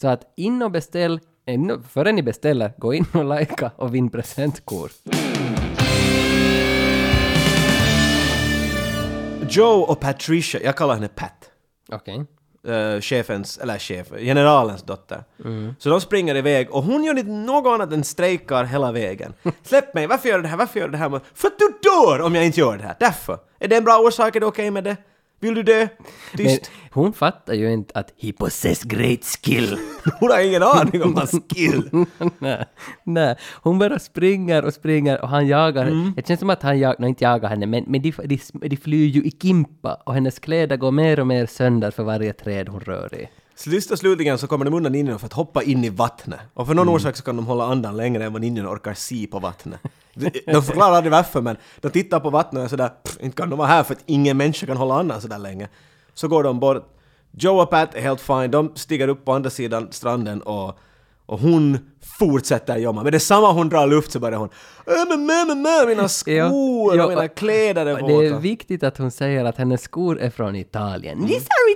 [0.00, 4.10] Så att in och beställ, och, före ni beställer, gå in och likea och vinn
[4.10, 4.92] presentkort.
[9.48, 11.50] Joe och Patricia, jag kallar henne Pat.
[11.92, 12.26] Okej.
[12.68, 15.24] eh, chefens, eller chef, generalens dotter.
[15.78, 19.32] Så de springer iväg och hon gör inte något annat än strejkar hela vägen.
[19.62, 21.20] Släpp mig, varför gör du det här, varför gör du det här?
[21.34, 23.38] För att du dör om jag inte gör det här, därför.
[23.58, 24.96] Är det en bra orsak, är det okej med det?
[25.40, 25.62] Vill du?
[25.72, 25.88] Men
[26.36, 26.70] Tyst.
[26.90, 29.78] hon fattar ju inte att he possess great skill.
[30.20, 31.90] Hon har ingen aning om hans skill.
[32.38, 32.64] nej,
[33.04, 36.12] nej, hon bara springer och springer och han jagar Mm.
[36.16, 39.06] Det känns som att han jagar, inte jagar henne, men, men de, de, de flyr
[39.06, 42.80] ju i kimpa och hennes kläder går mer och mer sönder för varje träd hon
[42.80, 43.28] rör i.
[43.58, 46.40] Sist och slutligen så kommer de undan ninjorna för att hoppa in i vattnet.
[46.54, 49.26] Och för någon orsak så kan de hålla andan längre än vad ninjorna orkar se
[49.26, 49.80] på vattnet.
[50.14, 53.58] De, förklarar aldrig varför men de tittar på vattnet och sådär, "Pff, inte kan de
[53.58, 55.68] vara här för att ingen människa kan hålla andan sådär länge.
[56.14, 56.94] Så går de bort.
[57.32, 60.78] Joe och Pat är helt fine, de stiger upp på andra sidan stranden och,
[61.26, 61.78] och hon
[62.18, 63.02] fortsätter jobba.
[63.02, 64.48] Men det är samma hon drar luft så börjar hon
[64.86, 68.38] "Äh, men, men, men, mina skor Ja, och mina kläder är Och Det är våta.
[68.40, 71.18] viktigt att hon säger att hennes skor är från Italien.
[71.26, 71.72] These are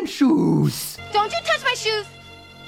[0.00, 0.96] Italian shoes!
[1.12, 2.06] Don't you touch my shoes!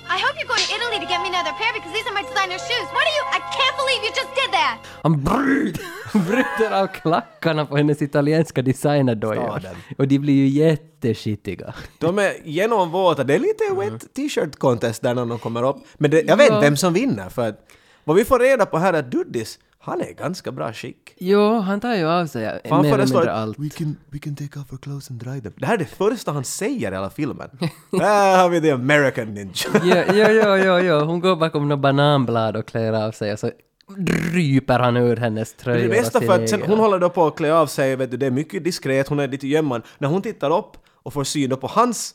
[0.09, 2.23] I hope you're going to Italy to get me another pair because these are my
[2.29, 2.87] designer shoes.
[2.95, 3.25] What are you?
[3.37, 4.77] I can't believe you just did that!
[5.03, 5.85] Han bryter,
[6.29, 9.49] bryter av klackarna på hennes italienska designerdojor.
[9.61, 9.77] Staden.
[9.99, 11.75] Och de blir ju jätteskitiga.
[11.99, 13.25] De är genomvåta.
[13.25, 15.77] Det är lite wet t-shirt contest där när de kommer upp.
[15.95, 16.61] Men det, jag vet Ja.
[16.61, 17.71] vem som vinner för att
[18.05, 21.15] vad vi får reda på här är att Duddis, han är ganska bra skick.
[21.19, 23.59] Jo, han tar ju av sig För han mer eller föreslår mindre att allt.
[23.59, 25.53] we can, we can take off our clothes and dry them.
[25.57, 27.49] Det här är det första han säger i hela filmen.
[28.01, 29.53] Här har vi the American ninja.
[29.83, 30.99] Jo, jo, jo, jo, jo.
[31.05, 33.51] Hon går bakom några bananblad och klär av sig och så
[33.97, 37.11] dryper han ur hennes Det tröjor är det bästa för att sen, hon håller då
[37.11, 39.83] på att klä av sig, vet du, det är mycket diskret, hon är lite gömman.
[39.99, 42.15] När hon tittar upp och får syn då på hans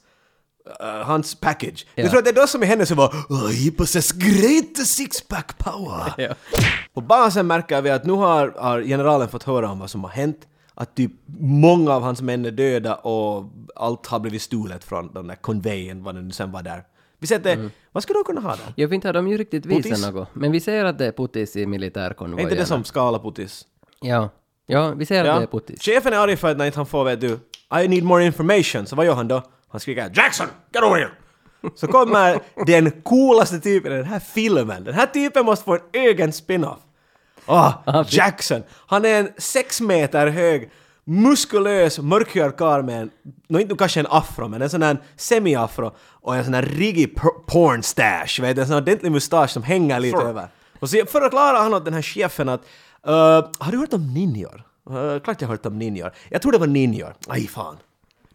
[0.80, 1.86] eh, hans package.
[1.96, 2.02] Ja.
[2.04, 4.78] Jag tror att det är då som är henne som var oh, he possess great
[4.88, 6.14] six-pack power.
[6.18, 6.34] Ja.
[6.94, 10.12] På basen märker vi att nu har, har generalen fått höra om vad som har
[10.12, 10.38] hänt.
[10.80, 13.44] Att typ många av hans män är döda och
[13.76, 16.84] allt har blivit stulet från den där konvejen, vad det nu sen var där.
[17.20, 17.72] Vi sätter, Mm.
[17.92, 18.74] vad skulle de kunna ha där?
[18.76, 19.86] Jag vet inte har de ju riktigt Putis?
[19.86, 20.28] visat något.
[20.34, 22.42] Men vi ser att det är Putis i Är militärkonvojerna.
[22.52, 23.66] inte det som Skala-Putis?
[24.02, 24.30] Ja.
[24.68, 25.82] Ja, vi ser att det är Putis.
[25.82, 27.40] Chefen är arg för att när inte han får, vet du,
[27.84, 29.42] I need more information, så vad gör han då?
[29.70, 31.12] Han skriker Jackson, get over here!
[31.76, 34.84] Så kommer den coolaste typen i den här filmen.
[34.84, 36.80] Den här typen måste få en egen spin-off.
[37.46, 38.64] Åh, Jackson!
[38.88, 40.72] Han är en sex meter hög,
[41.04, 43.10] muskulös, mörkhyad karl med en,
[43.48, 47.16] nå inte kanske en afro, men en sån här semi-afro och en sån här riggig
[47.16, 50.48] por- porn stash, vet du, en sån ordentlig mustasch som hänger lite över.
[50.80, 52.62] Och så förklarar han åt den här chefen att
[53.08, 53.14] uh,
[53.60, 54.64] har du hört om ninjor?
[54.90, 56.12] Uh, klart jag har hört om ninjor.
[56.30, 57.16] Jag tror det var ninjor.
[57.28, 57.78] Aj fan.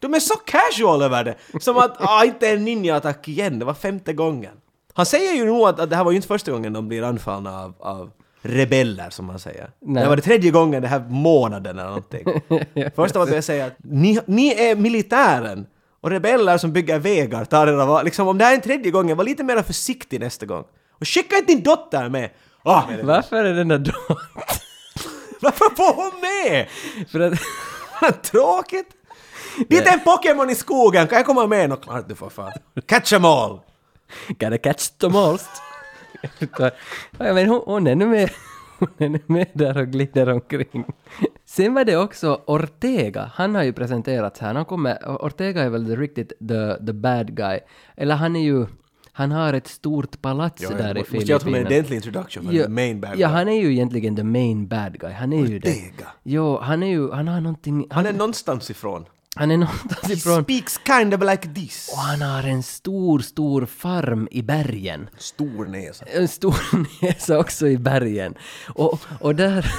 [0.03, 1.35] De är så casual över det!
[1.61, 4.53] Som att ah, inte en ninja-attack igen, det var femte gången.
[4.95, 7.03] Han säger ju nog att, att det här var ju inte första gången de blir
[7.03, 8.11] anfallna av, av
[8.43, 9.71] rebeller, som man säger.
[9.81, 10.03] Nej.
[10.03, 12.25] Det var det tredje gången den här månaden eller någonting.
[12.97, 15.67] Första var att jag säger att ni, ni är militären
[16.01, 18.05] och rebeller som bygger vägar tar era val.
[18.05, 20.65] Liksom om det här är en tredje gången, var lite mer försiktig nästa gång.
[21.01, 22.31] Och skicka inte din dotter med!
[22.63, 24.17] Ah, Varför är den där då?
[25.41, 26.69] varför får hon med?
[27.09, 28.23] För att...
[28.23, 28.89] Tråkigt!
[29.69, 31.69] Dit är en Pokémon i skogen, kan jag komma med?
[31.71, 32.53] Nå klart du får fan.
[32.87, 33.61] Catch 'em all!
[34.29, 35.39] Gotta catch them all.
[36.59, 36.71] ja,
[37.35, 38.31] men hon, hon är nu med.
[38.79, 40.85] Hon är med där och glider omkring.
[41.47, 43.31] Sen var det också Ortega.
[43.35, 44.55] Han har ju presenterats här.
[44.55, 47.59] Han kommer, Ortega är väl riktigt the, the bad guy.
[47.97, 48.67] Eller han är ju...
[49.15, 51.67] Han har ett stort palats där i Måste jag ta med en Filippinerna.
[51.67, 53.37] ordentlig introduction för Ja, the main bad ja, guy.
[53.37, 55.13] han är ju egentligen the main bad guy.
[55.13, 55.71] Han är ju det.
[55.71, 56.09] Ortega.
[56.23, 57.11] Jo, han är ju...
[57.13, 57.87] Han har någonting...
[57.91, 59.05] Han är någonstans ifrån.
[59.37, 60.43] Han är någonstans ifrån...
[60.43, 61.91] speaks kind of like this.
[61.93, 65.09] Och han har en stor, stor farm i bergen.
[65.19, 66.05] Stor näsa.
[66.05, 66.57] En stor
[67.03, 68.35] näsa också i bergen.
[68.69, 69.75] Och, och, där,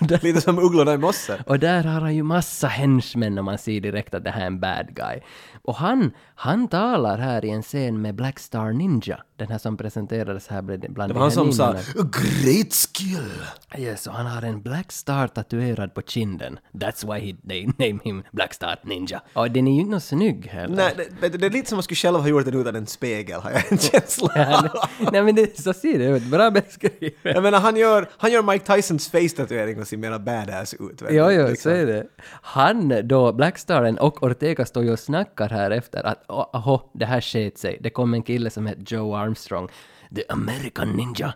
[0.00, 1.42] och, där, Lite som ugglorna i mosse.
[1.46, 4.46] och där har han ju massa henchmen och man ser direkt att det här är
[4.46, 5.20] en bad guy.
[5.62, 6.10] Och han,
[6.40, 10.62] han talar här i en scen med Black Star Ninja, den här som presenterades här
[10.62, 11.72] bland bland Det de var han här som sa.
[12.02, 13.42] “Great skill”.
[13.78, 16.58] Yes, och han har en Black Star tatuerad på kinden.
[16.72, 19.20] That's why he, they name him Black Star Ninja.
[19.32, 20.76] Och den är ju inte något snygg heller.
[20.76, 22.86] Nej, det, du, det är lite som man skulle själv ha gjort den utan en
[22.86, 26.22] spegel, har jag en känsla Ja, det- Nej men det, så ser det ut.
[26.22, 27.14] Bra beskrivet.
[27.22, 31.02] Jag menar, han gör, han gör Mike Tysons face-tatuering och ser mera badass ut.
[31.10, 31.56] Jo, jo, liksom.
[31.56, 32.06] så är det.
[32.42, 37.06] Han då, Blackstaren och Ortega står ju och snackar här efter att "Åh, aha, det
[37.06, 37.78] här sket sig.
[37.80, 39.68] Det kom en kille som hette Joe Armstrong.
[40.14, 41.32] The American Ninja.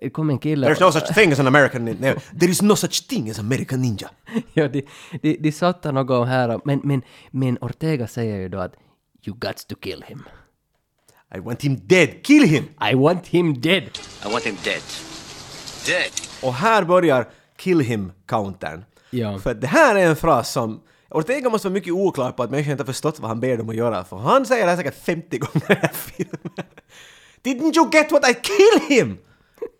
[0.00, 0.68] Det kom en kille...
[0.68, 2.14] There's no such thing as an American ninja.
[2.40, 4.10] There is no such thing as American ninja.
[4.54, 4.82] ja, de,
[5.22, 8.74] de, de sattar något här, men, men, men Ortega säger ju då att
[9.26, 10.22] You got to kill him.
[11.34, 12.22] I want him dead.
[12.22, 12.64] Kill him!
[12.92, 13.82] I want him dead.
[14.26, 14.82] I want him dead.
[15.86, 16.10] Dead.
[16.42, 18.84] Och här börjar kill him-countern.
[19.10, 19.38] Ja.
[19.38, 22.72] För det här är en fras som Ortega måste vara mycket oklar på att människan
[22.72, 25.04] inte har förstått vad han ber dem att göra, för han säger det här säkert
[25.04, 26.66] 50 gånger i den här filmen.
[27.42, 29.18] Didn't you get what I kill him?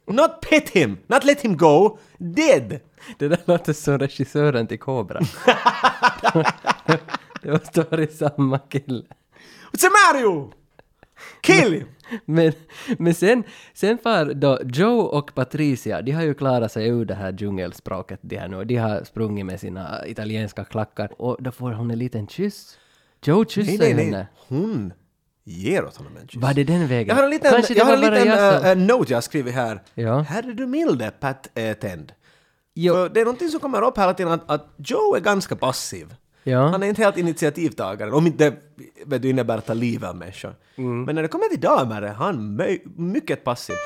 [0.07, 2.81] Not pet him, not let him go, dead!
[3.19, 5.21] Det där låter som regissören till Cobra.
[7.43, 9.05] det måste varit samma kille.
[9.73, 10.53] What's the matter?
[11.41, 11.87] Kill him!
[12.25, 12.53] Men,
[12.99, 13.43] men sen,
[13.75, 18.21] sen far då Joe och Patricia, de har ju klarat sig ur det här djungelspråket
[18.23, 18.65] de här nu.
[18.65, 22.79] De har sprungit med sina italienska klackar och då får hon en liten kyss.
[23.25, 24.05] Joe kysser Nej, nej, nej.
[24.05, 24.27] henne.
[24.49, 24.93] Hon
[25.45, 26.43] ger åt honom en kyss.
[26.43, 27.09] Var det den vägen?
[27.09, 29.23] Jag har en liten, Kanske jag har en liten jag äh, äh, note jag har
[29.23, 29.83] skrivit här.
[29.95, 30.21] Ja.
[30.21, 31.49] Herre du milde, Pat
[31.81, 32.13] Tend.
[32.75, 32.95] Jo.
[32.95, 36.15] För det är någonting som kommer upp hela tiden att, att Joe är ganska passiv.
[36.49, 36.69] Ja.
[36.69, 38.53] Han är inte helt initiativtagare, om inte
[39.07, 40.55] vet du, innebär att ta livet av människor.
[40.77, 41.03] Mm.
[41.03, 42.61] Men när det kommer till damer är han
[42.97, 43.77] mycket passiv.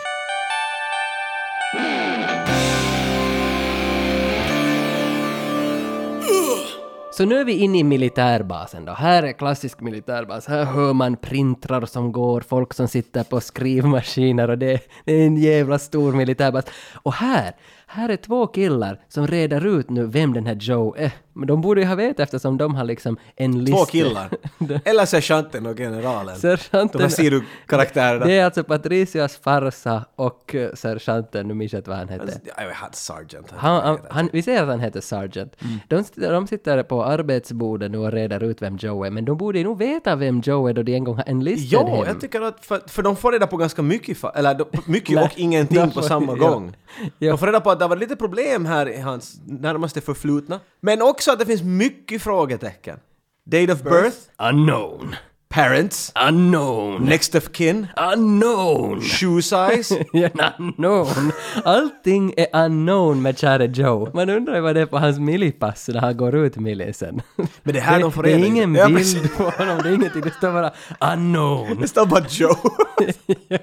[7.13, 8.93] Så nu är vi inne i militärbasen då.
[8.93, 10.47] Här är klassisk militärbas.
[10.47, 15.27] Här hör man printrar som går, folk som sitter på skrivmaskiner och det, det är
[15.27, 16.65] en jävla stor militärbas.
[16.95, 17.53] Och här,
[17.87, 21.13] här är två killar som reder ut nu vem den här Joe är.
[21.35, 23.79] Men de borde ju ha vetat eftersom de har liksom en lista.
[23.79, 24.29] Två killar.
[24.85, 26.37] Eller sergeanten och generalen.
[26.37, 28.27] Sergeanten- De här sidokaraktärerna.
[28.27, 32.41] Det är alltså Patricias farsa och eh, sergeanten, nu minns jag inte vad han hette.
[32.57, 33.51] Jag vet inte, sergeant.
[33.57, 35.53] Han, han, han, vi säger att han heter Sargent.
[35.63, 35.79] Mm.
[35.89, 39.37] De, sitter- de sitter på arbetsbordet nu och reder ut vem Joe är, men de
[39.37, 42.05] borde nog veta vem Joe är då de en gång har enlisted Ja, him.
[42.07, 45.25] jag tycker att för, för de får reda på ganska mycket, eller de- mycket Nej,
[45.25, 46.77] och ingenting på samma gång.
[47.19, 47.31] Ja.
[47.31, 50.61] De får reda på att det var lite problem här i hans närmaste förflutna.
[50.83, 53.01] Men också att det finns mycket frågetecken.
[53.45, 54.17] Date of birth?
[54.39, 55.17] Unknown.
[55.53, 57.05] Parents, Unknown!
[57.05, 59.01] next of kin, Unknown!
[59.01, 60.05] shoe size.
[60.59, 61.33] Unknown.
[61.65, 64.11] Allting är unknown med käre Joe.
[64.15, 67.23] Man undrar vad det är på hans millipass när han går ut millisen.
[67.63, 69.37] Men det här de får Det är ingen bild precis.
[69.37, 70.73] på honom, det är ingenting, det står bara
[71.13, 71.81] unknown.
[71.81, 72.57] Det står bara Joe.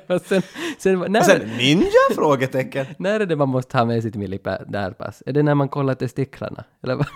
[0.15, 0.41] och sen,
[0.77, 1.89] sen, när, Och sen ninja?
[2.15, 2.85] Frågetecken.
[2.97, 5.23] när är det man måste ha med sitt militärpass?
[5.25, 6.63] Är det när man kollar testiklarna?
[6.83, 7.07] Eller vad?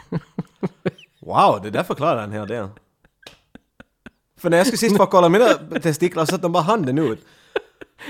[1.21, 2.67] Wow, det där förklarar en hel del.
[4.43, 5.47] För när jag skulle sist få kolla mina
[5.81, 7.25] testiklar så satt de bara handen ut.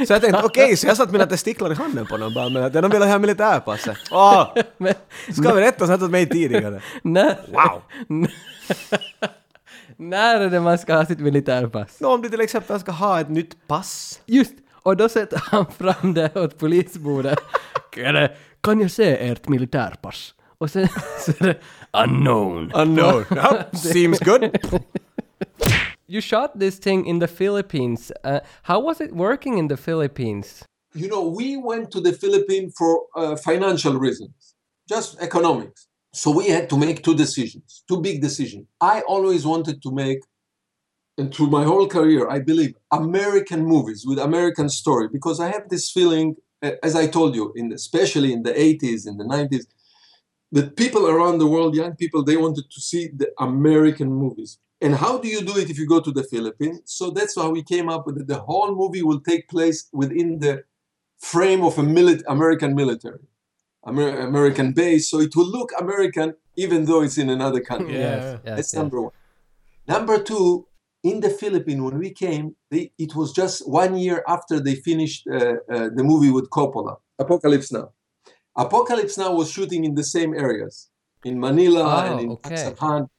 [0.07, 2.71] Så jag tänkte okej, så jag satt mina testiklar i handen på dem bara, men
[2.71, 3.97] de ville ha militärpasset.
[4.11, 4.47] Åh!
[4.77, 4.93] Men,
[5.33, 6.81] Ska vi rätta sagt åt mig tidigare?
[7.03, 7.81] när, Wow!
[9.97, 11.97] när är det man ska ha sitt militärpass?
[11.99, 14.19] Nå, om du till exempel ska ha ett nytt pass.
[14.25, 14.53] Just!
[14.73, 17.39] Och då sätter han fram det åt polisbordet.
[18.61, 20.33] Kan jag- se ert militärpass?
[20.57, 20.87] Och sen
[21.19, 21.57] så är det
[22.03, 22.71] unknown.
[22.75, 23.25] Unknown.
[23.29, 23.57] Ja,
[23.93, 24.49] seems good.
[26.13, 28.11] You shot this thing in the Philippines.
[28.23, 30.63] Uh, how was it working in the Philippines?
[30.93, 34.53] You know, we went to the Philippines for uh, financial reasons,
[34.87, 35.87] just economics.
[36.13, 38.67] So we had to make two decisions, two big decisions.
[38.79, 40.19] I always wanted to make,
[41.17, 45.67] and through my whole career, I believe, American movies with American story because I have
[45.69, 46.35] this feeling,
[46.83, 49.65] as I told you, in the, especially in the 80s, in the 90s,
[50.51, 54.59] that people around the world, young people, they wanted to see the American movies.
[54.83, 56.81] And how do you do it if you go to the Philippines?
[56.85, 58.27] So that's how we came up with it.
[58.27, 60.53] The whole movie will take place within the
[61.31, 63.23] frame of a mili- American military,
[63.87, 65.03] Amer- American base.
[65.11, 67.95] So it will look American even though it's in another country.
[68.07, 68.79] Yes, yes, That's yes.
[68.81, 69.13] number one.
[69.87, 70.67] Number two,
[71.11, 75.21] in the Philippines, when we came, they, it was just one year after they finished
[75.27, 77.87] uh, uh, the movie with Coppola, Apocalypse Now.
[78.55, 80.89] Apocalypse Now was shooting in the same areas,
[81.25, 82.49] in Manila Oh, and in okay.
[82.49, 83.09] Pakistan.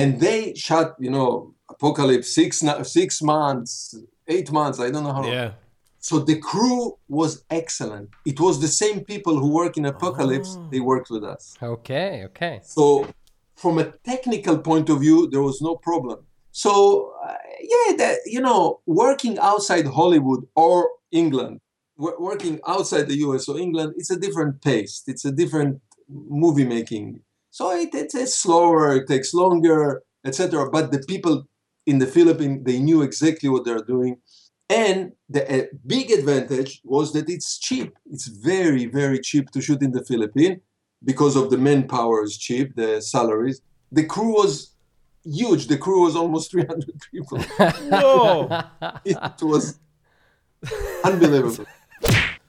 [0.00, 3.94] And they shot, you know, Apocalypse six, six months,
[4.28, 5.32] eight months, I don't know how long.
[5.32, 5.52] Yeah.
[5.98, 8.08] So the crew was excellent.
[8.24, 11.56] It was the same people who work in Apocalypse, they worked with us.
[11.62, 12.60] Okay, okay.
[12.62, 13.06] So,
[13.54, 16.18] from a technical point of view, there was no problem.
[16.52, 21.60] So, uh, yeah, that, you know, working outside Hollywood or England,
[21.96, 25.02] wo- working outside the US or England, it's a different pace.
[25.06, 27.20] It's a different movie making.
[27.50, 30.70] So it, it's, it's slower, it takes longer, etc.
[30.70, 31.46] But the people
[31.86, 34.16] in the Philippines, they knew exactly what they're doing.
[34.68, 37.92] And the big advantage was that it's cheap.
[38.06, 40.60] It's very, very cheap to shoot in the Philippines
[41.04, 43.62] because of the manpower is cheap, the salaries.
[43.90, 44.74] The crew was
[45.24, 45.66] huge.
[45.66, 47.38] The crew was almost 300 people.
[47.40, 48.62] Whoa!
[49.04, 49.78] it was
[51.02, 51.66] unbelievable.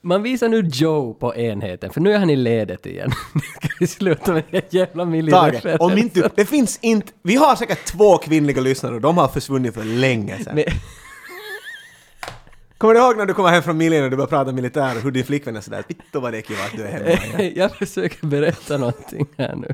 [0.04, 3.12] Man visar nu Joe på enheten, för nu är han i ledet igen.
[3.60, 5.78] Ska vi sluta med det jävla Tage, miljöreferensen?
[5.92, 9.74] om inte, det finns inte, vi har säkert två kvinnliga lyssnare och de har försvunnit
[9.74, 10.56] för länge sedan.
[10.56, 10.64] Men-
[12.78, 15.02] Kommer du ihåg när du kommer hem från miljön och du börjar prata militär och
[15.02, 17.54] hur din flickvän är sådär “Vittu vad det är kiva att du är hemma igen”.
[17.60, 19.74] Jag försöker berätta någonting här nu.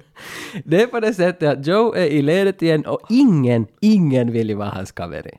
[0.65, 4.49] Det är på det sättet att Joe är i ledet igen och ingen, ingen vill
[4.49, 5.37] ju vara hans kaveri.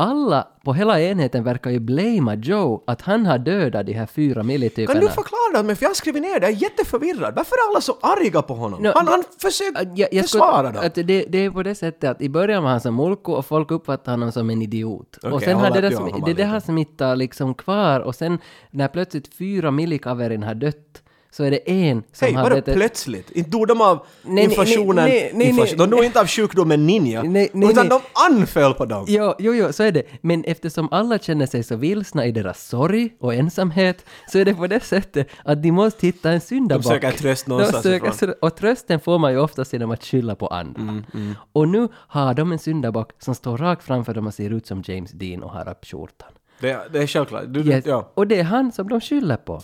[0.00, 4.42] Alla på hela enheten verkar ju blamea Joe att han har dödat de här fyra
[4.42, 5.00] milityperna.
[5.00, 5.76] Kan du förklara det mig?
[5.76, 7.34] För jag har skrivit ner det, jag är jätteförvirrad.
[7.36, 8.82] Varför är alla så arga på honom?
[8.82, 10.90] No, han, det- han försöker Att jag, jag skulle- försvara dem.
[10.94, 13.70] Det, det är på det sättet att i början var han som mulko och folk
[13.70, 15.18] uppfattade honom som en idiot.
[15.22, 18.38] Okej, och sen har det, där, honom det där smittat liksom kvar och sen
[18.70, 22.64] när plötsligt fyra millikaverin har dött så är det en som Hej, har vadå dött.
[22.76, 23.30] plötsligt?
[23.30, 25.78] Inte dog de av Nej, inflationen, nej, nej, inflation.
[25.78, 27.98] nej, de dog inte av sjukdomen ninja, Nej, nej, utan nej.
[28.26, 29.04] de anföll på dem.
[29.08, 30.02] Jo, jo, jo, så är det.
[30.20, 34.54] Men eftersom alla känner sig så vilsna i deras sorg och ensamhet så är det
[34.54, 36.84] på det sättet att de måste hitta en syndabock.
[36.84, 38.34] De söker tröst någonstans De söker, ifrån.
[38.40, 40.82] Och trösten får man ju oftast genom att skylla på andra.
[40.82, 44.66] Mm, Och nu har de en syndabock som står rakt framför dem och ser ut
[44.66, 46.28] som James Dean och har upp skjortan.
[46.60, 47.44] Det, det är självklart.
[47.48, 47.86] Du, Yes.
[47.86, 48.12] ja.
[48.14, 49.60] Och det är han som de skyller på.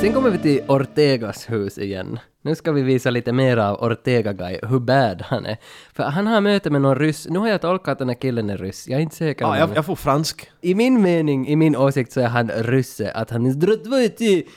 [0.00, 2.18] Sen kommer vi till Ortegas hus igen.
[2.44, 5.56] Nu ska vi visa lite mer av Ortega Guy, hur bad han är.
[5.92, 8.50] För han har möte med någon ryss, nu har jag tolkat att den här killen
[8.50, 9.44] är ryss, jag är inte säker.
[9.44, 10.50] Ja, jag, jag får fransk.
[10.60, 13.50] I min mening, i min åsikt så är han rysse, att han är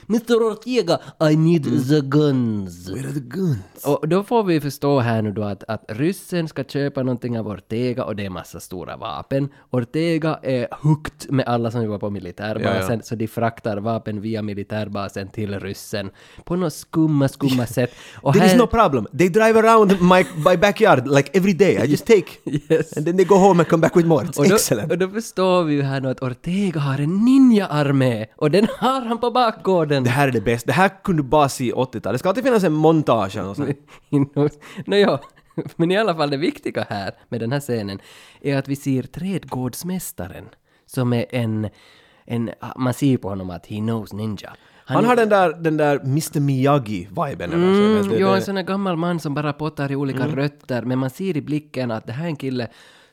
[0.10, 1.00] Mr Ortega,
[1.32, 1.84] I need mm.
[1.84, 2.90] the guns.
[2.90, 3.86] Where are the guns?
[3.86, 7.48] Och då får vi förstå här nu då att, att ryssen ska köpa någonting av
[7.48, 9.50] Ortega och det är massa stora vapen.
[9.70, 13.02] Ortega är hooked med alla som jobbar på militärbasen, ja, ja.
[13.02, 16.10] så de fraktar vapen via militärbasen till ryssen
[16.44, 17.92] på några skumma, skumma sätt.
[18.16, 19.08] Och There is här- no problem.
[19.18, 21.74] They drive around my, my backyard like every day.
[21.84, 22.26] I just take.
[22.46, 22.98] Yes.
[22.98, 24.26] And then they go home and come back with more.
[24.26, 24.92] It's Och då, excellent.
[24.92, 29.02] och då förstår vi ju här nu att Ortega har en ninja-armé och den har
[29.02, 30.04] han på bakgården.
[30.04, 30.68] Det här är det bästa.
[30.68, 32.04] Det här kunde du bara se i 80-talet.
[32.16, 33.78] Det ska alltid finnas en montage eller något sånt.
[34.86, 35.20] Nå ja,
[35.76, 38.00] Men i alla fall det viktiga här med den här scenen
[38.42, 40.46] är att vi ser trädgårdsmästaren
[40.86, 41.70] som är en,
[42.26, 44.54] en man ser på honom att he knows ninja.
[44.96, 47.54] Han är- har den där, den där Mr Miyagi-viben.
[47.54, 50.36] Mm, Det- jo, det- en sån där gammal man som bara pottar i olika Mm.
[50.36, 52.68] rötter, men man ser i blicken att det här är en kille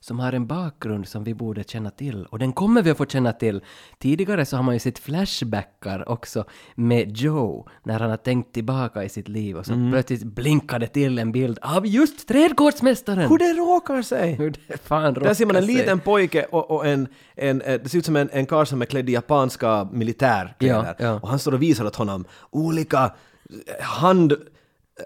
[0.05, 2.27] som har en bakgrund som vi borde känna till.
[2.27, 3.61] Och den kommer vi att få känna till.
[3.99, 6.45] Tidigare så har man ju sett flashbackar också
[6.75, 9.93] med Joe, när han har tänkt tillbaka i sitt liv och så Mm.
[9.93, 13.29] plötsligt blinkade till en bild av just trädgårdsmästaren!
[13.31, 14.33] Hur det råkar sig!
[14.35, 15.83] Hur det fan Där ser man en råkar sig.
[15.83, 18.83] liten pojke och, och en, en, eh, det ser ut som en, en karl som
[18.83, 20.95] är klädd i japanska militärkläder.
[20.99, 21.21] Ja, ja.
[21.23, 24.33] Och han står och visar åt honom olika eh, hand...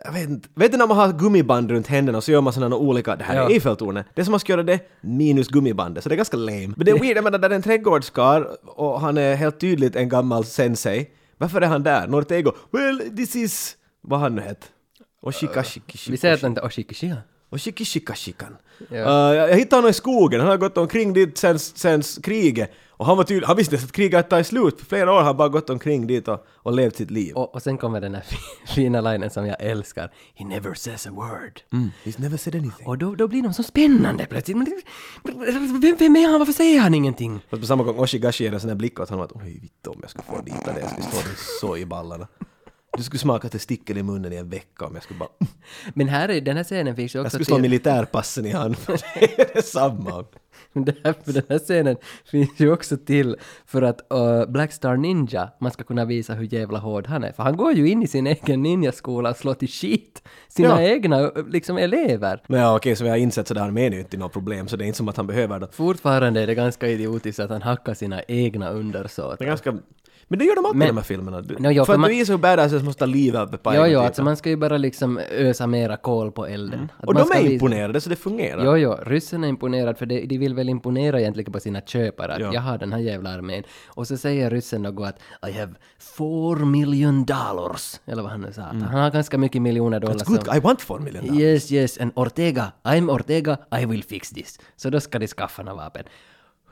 [0.05, 2.53] Jag vet inte, vet du när man har gummiband runt händerna och så gör man
[2.53, 3.43] sådana olika, det här Ja.
[3.45, 6.37] är Eiffeltornet, det är som man ska göra det minus gummibandet, så det är ganska
[6.37, 6.67] lame.
[6.77, 9.97] Men det är weird, jag menar där är en trädgårdskarl och han är helt tydligt
[9.97, 11.11] en gammal sensei.
[11.39, 12.07] Varför är han där?
[12.07, 14.67] Nortego, well this is, vad han nu hette?
[15.23, 16.11] Oshikashiki.
[16.11, 17.17] Vi säger att den inte Oshikishia.
[17.51, 18.57] Och shikishikashikan.
[18.91, 19.31] Ja.
[19.31, 22.71] Uh, jag hittade honom i skogen, han har gått omkring dit sen, sen kriget.
[22.91, 24.79] Och han var tydlig, han visste att kriget tar slut.
[24.79, 27.35] För flera år har han bara gått omkring dit och, och levt sitt liv.
[27.35, 30.13] Och, och sen kommer den här fi- fina linen som jag älskar.
[30.35, 31.61] He never says a word.
[31.73, 32.87] Mm, he's never said anything.
[32.87, 34.57] Och då, då blir de så spännande plötsligt.
[35.23, 36.39] Vem, vem är han?
[36.39, 37.41] Varför säger han ingenting?
[37.51, 39.87] Fast på samma gång Oshigashi ger en sån här blick åt honom att oj vitt
[39.87, 42.27] om jag skulle få dit det, jag skulle stå dig så i ballarna.
[42.99, 45.29] Du skulle smaka testikel i munnen i en vecka om jag skulle bara...
[45.95, 48.77] Men här är, den här scenen finns ju Jag också skulle slå militärpassen i hand.
[48.87, 50.25] det är detsamma.
[50.89, 54.97] Det här, för den här scenen finns ju också till för att uh, Black Star
[54.97, 57.33] Ninja, man ska kunna visa hur jävla hård han är.
[57.33, 60.81] För han går ju in i sin egen ninjaskola och slår till skit sina Ja.
[60.89, 62.43] egna uh, liksom elever.
[62.47, 64.77] Men ja, okej, som jag har insett så där med ju inte något problem, så
[64.77, 65.69] det är inte som att han behöver det.
[65.73, 69.37] Fortfarande är det ganska idiotiskt att han hackar sina egna undersåtar.
[69.39, 69.75] Det är ganska...
[70.31, 71.41] Men det gör de alltid i Men- de här filmerna.
[71.41, 73.75] Du, No, jo, för för att man- bevisa hur badass det måste ha livet på
[73.75, 76.89] Jo, jo, alltså man ska ju bara liksom ösa mera kol på elden.
[76.99, 77.09] Att Mm.
[77.09, 78.65] Och de är visa- imponerade så det fungerar.
[78.65, 82.35] Jo, jo, ryssen är imponerad för de, de vill väl imponera egentligen på sina köpare
[82.35, 82.51] att Ja.
[82.55, 83.63] jag har den här jävla armén.
[83.87, 88.53] Och så säger ryssen något att I have four million dollars, eller vad han nu
[88.53, 88.63] sa.
[88.63, 90.15] att Han har ganska mycket miljoner dollar.
[90.15, 90.25] Mm.
[90.27, 91.41] That's good, som- I want four million dollars.
[91.43, 94.61] Yes, yes, and Ortega, I'm Ortega, I will fix this.
[94.77, 96.05] Så då ska de skaffa några vapen.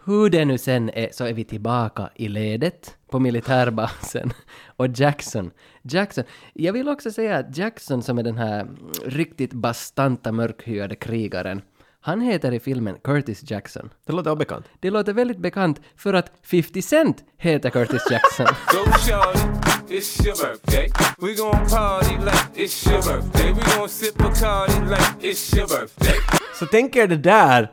[0.05, 4.32] Hur det nu sen är så är vi tillbaka i ledet på militärbasen.
[4.76, 5.51] Och Jackson,
[5.82, 6.24] Jackson,
[6.55, 11.62] jag vill också säga att Jackson som är den här mm, riktigt bastanta mörkhyade krigaren,
[12.07, 13.90] han heter i filmen Curtis Jackson.
[14.07, 14.66] Det låter obekant.
[14.80, 18.46] Det låter väldigt bekant för att 50 Cent heter Curtis Jackson.
[18.72, 20.90] Go shorty, it's your birthday.
[21.18, 23.52] We gon' party like it's your birthday.
[23.52, 26.14] We gon' sip Bacardi like it's your birthday.
[26.59, 27.72] Så tänk er det där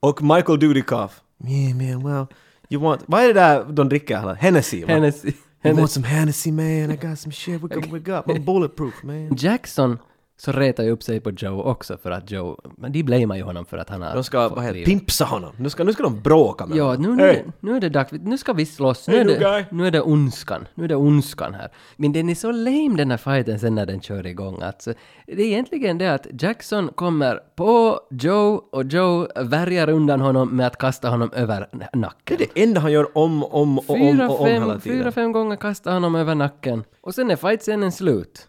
[0.00, 1.20] och Michael Dudikoff.
[1.48, 2.26] Yeah man, well,
[2.68, 3.02] you want...
[3.06, 4.34] Vad är det där de dricker?
[4.34, 4.92] Hennessy va?
[4.92, 5.32] Hennessy.
[5.64, 6.90] You want some Hennessy man?
[6.90, 9.36] I got some shit, we got, we got, I'm bulletproof man.
[9.36, 9.98] Jackson
[10.38, 13.42] så retar ju upp sig på Joe också för att Joe, men de blamear ju
[13.42, 14.86] honom för att han har De ska, fått vad heter livet.
[14.88, 15.52] pimpsa honom.
[15.58, 17.02] Nu ska, nu ska de bråka med Ja, honom.
[17.02, 17.42] nu, nu, Hey.
[17.60, 19.60] nu är det dags, nu ska vi slåss, nu Hey, är, new guy.
[19.62, 21.68] det, nu är det ondskan, nu är det ondskan här.
[21.96, 24.94] Men den är så lame den här fighten sen när den kör igång alltså.
[25.26, 30.66] Det är egentligen det att Jackson kommer på Joe och Joe värjar undan honom med
[30.66, 32.36] att kasta honom över n- Det nacken.
[32.40, 34.98] är det enda han gör om, om och om Fyra, och om hela fem, tiden.
[34.98, 36.84] fyra, fem gånger kastar honom över nacken.
[37.00, 38.48] Och sen är fightscenen slut.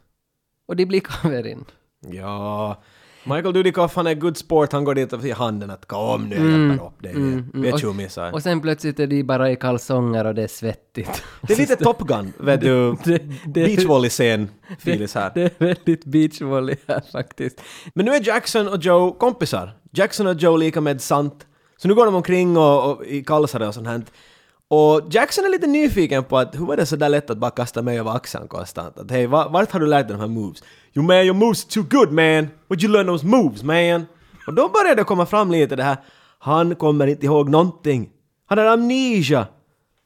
[0.68, 1.66] Och de blir kaverin.
[2.12, 2.82] Ja,
[3.24, 6.36] Michael Dudikoff han är good sport, han går dit och säger handen att kom nu,
[6.36, 7.14] jag hjälper upp dig.
[7.54, 8.32] Vi är Och- tjommisar.
[8.34, 11.24] Och sen plötsligt är de bara i kalsonger och det är svettigt.
[11.42, 12.96] Det är lite Top Gun, vet du.
[13.04, 15.32] det- det- Beachvolley-scen, Filis här.
[15.36, 17.62] Det är väldigt beachvolley här faktiskt.
[17.96, 19.72] Men nu är Jackson och Joe kompisar.
[19.92, 21.46] Jackson och Joe lika med sant.
[21.78, 24.02] Så nu går de omkring och, och i kalsare och sånt här.
[24.70, 27.52] Och Jackson är lite nyfiken på att hur var det så där lätt att bara
[27.52, 28.98] kasta mig över axeln konstant?
[28.98, 30.64] Att hej, vart har du lärt dig de här moves?
[30.94, 32.50] You man, your moves are too good man!
[32.68, 34.06] Where'd you learn those moves man?
[34.48, 35.98] Och då börjar det komma fram lite det här,
[36.40, 38.10] han kommer inte ihåg någonting.
[38.46, 39.48] Han har amnesia.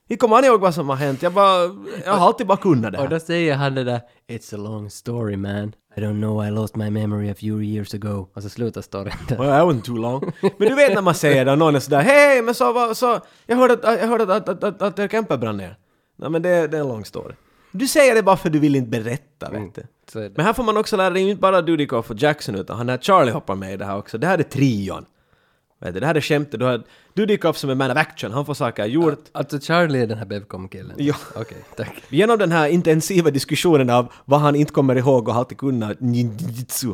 [0.09, 1.61] Hur kommer han ihåg vad som har hänt, jag bara,
[2.05, 4.89] jag har alltid bara kunnat det Och då säger han det där “It's a long
[4.89, 5.73] story man.
[5.97, 8.27] I don't know, I lost my memory a few years ago”.
[8.33, 9.37] Och så slutar storyn där.
[9.37, 10.31] Well, that wasn't too long.
[10.57, 12.97] Men du vet när man säger det och någon är sådär hej men så, vad-
[12.97, 15.77] så jag hörde att, jag hörde att, att, att, att, att camper brann ner.
[16.15, 17.33] Nej men det, det är en lång story.
[17.71, 19.81] Du säger det bara för du vill inte berätta vet du.
[20.35, 22.97] Men här får man också lära dig inte bara Dudikoff och Jackson utan han här
[22.97, 24.17] Charlie hoppar med i det här också.
[24.17, 25.05] Det här är trion.
[25.81, 26.59] Vet du, det här är skämtet.
[26.59, 29.19] Du har Dudikoff som är man of action, han får saker gjort.
[29.31, 30.95] Alltså Charlie är den här Bevcom-killen?
[30.97, 31.15] Ja.
[31.35, 32.03] Okej, tack.
[32.09, 36.93] Genom den här intensiva diskussionen av vad han inte kommer ihåg och alltid kunna ninjutsu.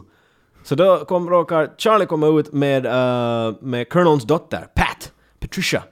[0.63, 5.83] Så då kom, råkar Charlie komma ut med, uh, med Colonels dotter, Pat, Patricia.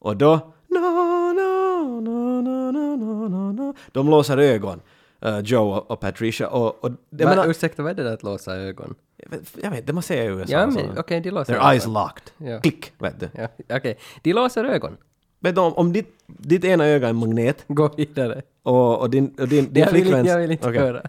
[0.00, 0.52] Och då...
[0.68, 3.74] No, no, no, no, no, no, no, no.
[3.92, 4.80] De låser ögon,
[5.26, 6.48] uh, Joe och, och Patricia.
[6.48, 8.94] Och, och, jag Va, menar, ursäkta, vad är det där att låsa ögon?
[9.22, 10.52] Jag vet- Jag det man säger i USA.
[10.52, 11.94] Ja, men okej, de låser Their eyes ögon.
[11.94, 12.50] locked.
[12.52, 12.60] Ja.
[12.60, 13.28] Klick, vet du.
[13.34, 13.98] Ja, okej.
[14.22, 14.96] De låser ögon.
[15.40, 18.42] Vet du om, om ditt, ditt ena öga är en magnet Gå vidare.
[18.62, 20.18] och, och din, och din, din Jag vill, flickväns...
[20.18, 20.80] inte- jag vill inte Okej.
[20.80, 21.02] höra.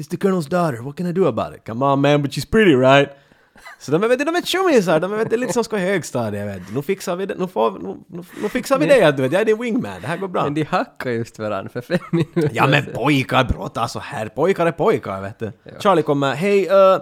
[0.00, 1.66] It's the colonel's daughter, what can I do about it?
[1.66, 3.08] Come on man, but she's pretty right?
[3.80, 5.78] Så de är, vet du, de är tjommisar, de är vet du, lite som ska
[5.78, 6.74] i högstadiet vet du.
[6.74, 9.40] Nu fixar vi det, nu, får, nu, nu, nu fixar vi det, du vet, jag
[9.40, 10.44] är din wingman, det här går bra.
[10.44, 14.66] Men de hackar just varandra för fem minuter Ja men pojkar brottas så här, pojkar
[14.66, 15.52] är pojkar vet du.
[15.80, 16.98] Charlie kommer, hej, uh,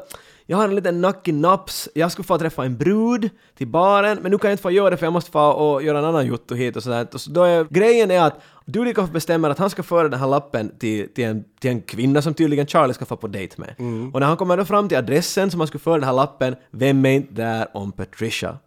[0.46, 4.30] jag har en liten nackig naps, jag skulle få träffa en brud till baren, men
[4.30, 6.26] nu kan jag inte få göra det för jag måste få och göra en annan
[6.26, 7.06] jotto hit och sådär.
[7.12, 10.26] Och så då är, grejen är att Dudikoff bestämmer att han ska föra den här
[10.28, 13.74] lappen till, till, en, till en kvinna som tydligen Charlie ska få på dejt med.
[14.14, 16.56] Och när han kommer då fram till adressen som han skulle föra den här lappen,
[16.70, 18.58] vem är inte där om Patricia?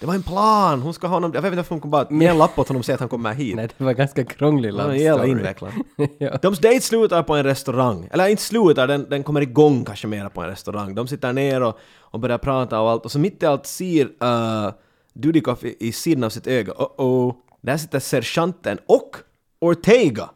[0.00, 2.06] Det var en plan, hon ska ha honom, jag vet inte varför hon kom bara
[2.10, 3.56] med en lapp åt honom och säga att han kommer hit.
[3.56, 5.30] Nej, det var ganska krånglig love jävla story.
[5.30, 5.72] invecklad.
[6.18, 6.38] ja.
[6.42, 8.08] De dejt slutar på en restaurang.
[8.12, 10.94] Eller inte slutar, den, den kommer igång kanske mera på en restaurang.
[10.94, 13.04] De sitter ner och, och börjar prata och allt.
[13.04, 14.72] Och så mitt i allt ser uh,
[15.14, 16.72] Dudikoff i, i sidan av sitt öga.
[16.72, 17.34] Oh-oh.
[17.60, 19.16] Där sitter sergeanten och
[19.60, 20.30] Ortega.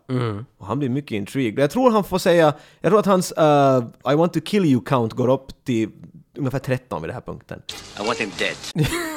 [0.59, 1.59] Och han blir mycket intrigued.
[1.63, 2.55] Jag tror han får säga...
[2.81, 5.89] Jag tror att hans uh, I want to kill you count går upp till
[6.37, 7.63] ungefär 13 vid den här punkten.
[8.01, 8.87] I want him dead.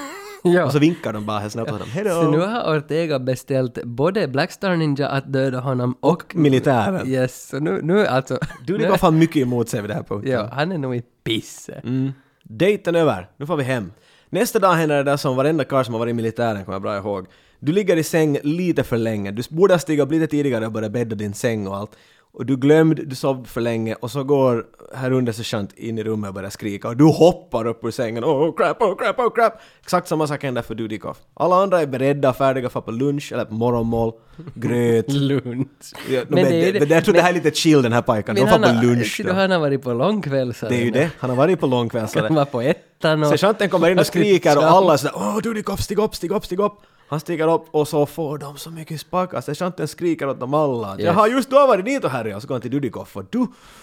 [0.45, 0.65] ja.
[0.65, 1.87] Och så vinkar de bara snabbt åt honom.
[2.05, 6.35] Så nu har Ortega beställt både Blackstar Ninja att döda honom och...
[6.35, 7.07] Militären.
[7.07, 8.39] Yes, så nu, nu alltså...
[8.67, 10.31] Dudikoff har mycket emot sig vid den här punkten.
[10.31, 11.81] Ja, han är nog i pisse.
[11.83, 12.11] Mm.
[12.43, 13.91] Dejten över, nu får vi hem.
[14.29, 16.81] Nästa dag händer det där som varenda karl som har varit i militären kommer jag
[16.81, 17.27] bra ihåg.
[17.59, 20.71] Du ligger i säng lite för länge, du borde ha stigit upp lite tidigare och
[20.71, 21.91] börjat bädda din säng och allt.
[22.37, 24.65] Och du glömde, du sov för länge och så går
[24.95, 28.23] här under sergeant in i rummet och börjar skrika och du hoppar upp ur sängen.
[28.23, 29.53] Oh crap, oh crap, oh crap!
[29.81, 31.17] Exakt samma sak händer för Dudikoff.
[31.33, 34.13] Alla andra är beredda, färdiga för på lunch eller på morgonmål,
[34.53, 35.05] gröt.
[35.11, 35.67] Lunch.
[36.09, 38.01] Ja, Men men det det, men jag tror det här är lite chill den här
[38.01, 38.35] pojken.
[38.35, 39.33] De får på lunch då.
[39.33, 41.09] han har varit på långkväll så Det är ju det.
[41.19, 42.07] Han har varit på långkväll.
[42.13, 43.29] Han var på ettan och...
[43.29, 46.45] Sergeanten kommer in och skriker och alla är sådär Åh Dudikoff, stig upp, stig upp,
[46.45, 46.73] stig upp!
[47.07, 49.41] Han stiger upp och så får de så mycket sparkar.
[49.41, 50.99] Sergeanten skriker åt dem alla.
[50.99, 52.35] Jag har just då varit dit och härjat.
[52.35, 53.39] Och så går han till Dudikoff och du...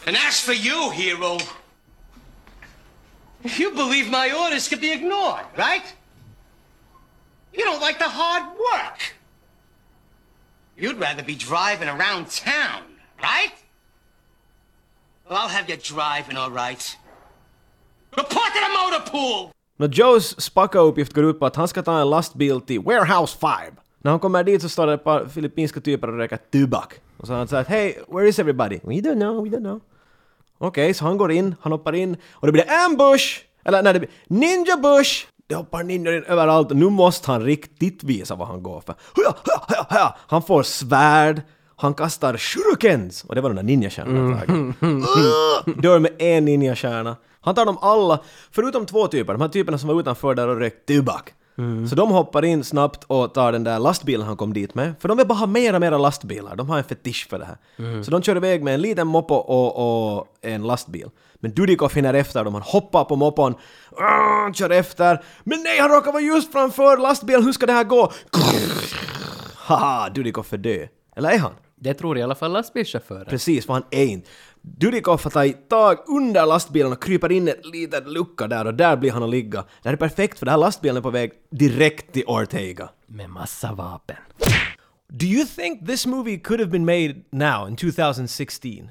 [0.06, 1.38] And as for you, hero,
[3.58, 5.96] you believe my orders could be ignored, right?
[7.52, 9.14] You don't like the hard work.
[10.76, 12.82] You'd rather be driving around town,
[13.18, 13.52] right?
[15.28, 16.96] Well, I'll have you driving, all right.
[18.16, 19.52] Report to the motor pool!
[19.76, 23.50] Nå Joes spacka-uppgift går ut på att han ska ta en lastbil till Warehouse 5.
[24.02, 26.94] När han kommer dit så står det ett par filippinska typer och röker tobak.
[27.16, 28.80] Och så han sagt Hey, where is everybody?
[28.82, 29.80] We don't know, we don't know.
[30.58, 33.40] Okej, så han går in, han hoppar in och det blir ambush!
[33.64, 35.26] Eller nej, det blir ninja bush!
[35.46, 38.94] Det hoppar ninjor in överallt och nu måste han riktigt visa vad han går för.
[40.26, 41.42] Han får svärd,
[41.76, 43.24] han kastar shurikens!
[43.24, 47.16] Och det var den där ninjastjärnan uh, Dör med en ninjastjärna.
[47.42, 48.20] Han tar dem alla,
[48.50, 51.34] förutom två typer, de här typerna som var utanför där och rökte tobak.
[51.90, 54.94] Så de hoppar in snabbt och tar den där lastbilen han kom dit med.
[55.00, 56.56] För de vill bara ha mera och mera lastbilar.
[56.56, 58.02] De har en fetisch för det här.
[58.02, 61.10] Så de kör iväg med en liten moppo och, och en lastbil.
[61.34, 62.54] Men Dudikoff hinner efter dem.
[62.54, 63.54] Han hoppar på moppon,
[63.96, 65.24] ah, kör efter.
[65.44, 67.44] Men nej, han råkar vara just framför lastbilen.
[67.44, 68.12] Hur ska det här gå?
[69.56, 70.88] Haha, Dudikoff är död.
[71.16, 71.52] Eller är han?
[71.76, 73.24] Det tror i alla fall lastbilschauffören.
[73.24, 74.28] Precis, för han är inte.
[74.62, 78.74] Dudikoff har tagit tag under lastbilen och kryper in i ett litet lucka där och
[78.74, 79.64] där blir han att ligga.
[79.82, 82.88] Det här är perfekt för den här lastbilen är på väg direkt till Ortega.
[83.06, 84.16] Med massa vapen.
[85.08, 88.90] Do you think this movie could have been made now in 2016?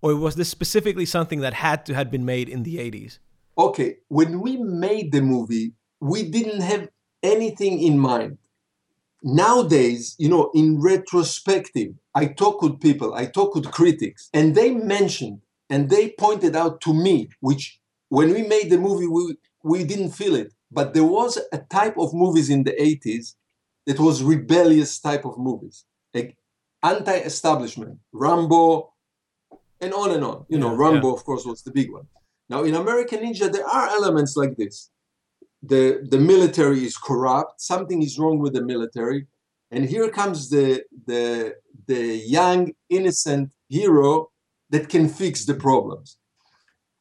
[0.00, 3.18] Or was this specifically something that had to have been made in the 80s?
[3.56, 6.88] okay, when we made the movie, we didn't have
[7.22, 8.38] anything in mind.
[9.22, 14.72] Nowadays, you know, in retrospective, I talk with people, I talk with critics, and they
[14.74, 15.40] mentioned
[15.70, 20.10] and they pointed out to me, which when we made the movie, we, we didn't
[20.10, 20.52] feel it.
[20.70, 23.34] But there was a type of movies in the 80s
[23.86, 26.36] that was rebellious type of movies, like
[26.82, 28.92] anti-establishment, Rambo,
[29.80, 30.44] and on and on.
[30.48, 31.14] You know, Yeah, Rambo, yeah.
[31.14, 32.06] of course, was the big one.
[32.48, 34.90] Now, in American Ninja, there are elements like this.
[35.62, 39.26] The, the military is corrupt, something is wrong with the military,
[39.72, 41.54] and here comes the, the,
[41.86, 42.02] the
[42.38, 44.30] young, innocent hero
[44.70, 46.18] that can fix the problems.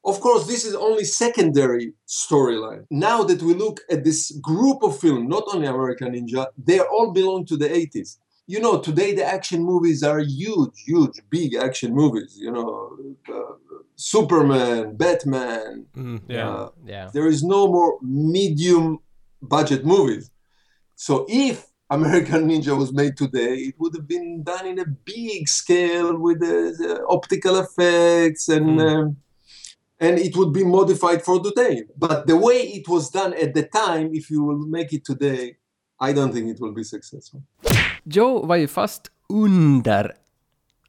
[0.03, 2.85] Of course, this is only secondary storyline.
[2.89, 7.11] Now that we look at this group of film, not only American Ninja, they all
[7.11, 8.17] belong to the 80s.
[8.47, 12.35] You know, today the action movies are huge, huge, big action movies.
[12.37, 12.97] You know,
[13.31, 13.53] uh,
[13.95, 15.85] Superman, Batman.
[15.95, 17.09] uh, Yeah.
[17.13, 18.99] there is no more medium
[19.41, 20.31] budget movies.
[20.95, 25.47] So if American Ninja was made today, it would have been done in a big
[25.47, 29.17] scale with the, the optical effects and um,
[29.99, 31.83] and it would be modified for today.
[31.97, 35.57] But the way it was done at the time, if you will make it today,
[35.99, 37.43] I don't think it will be successful.
[38.05, 40.11] Joe var ju fast under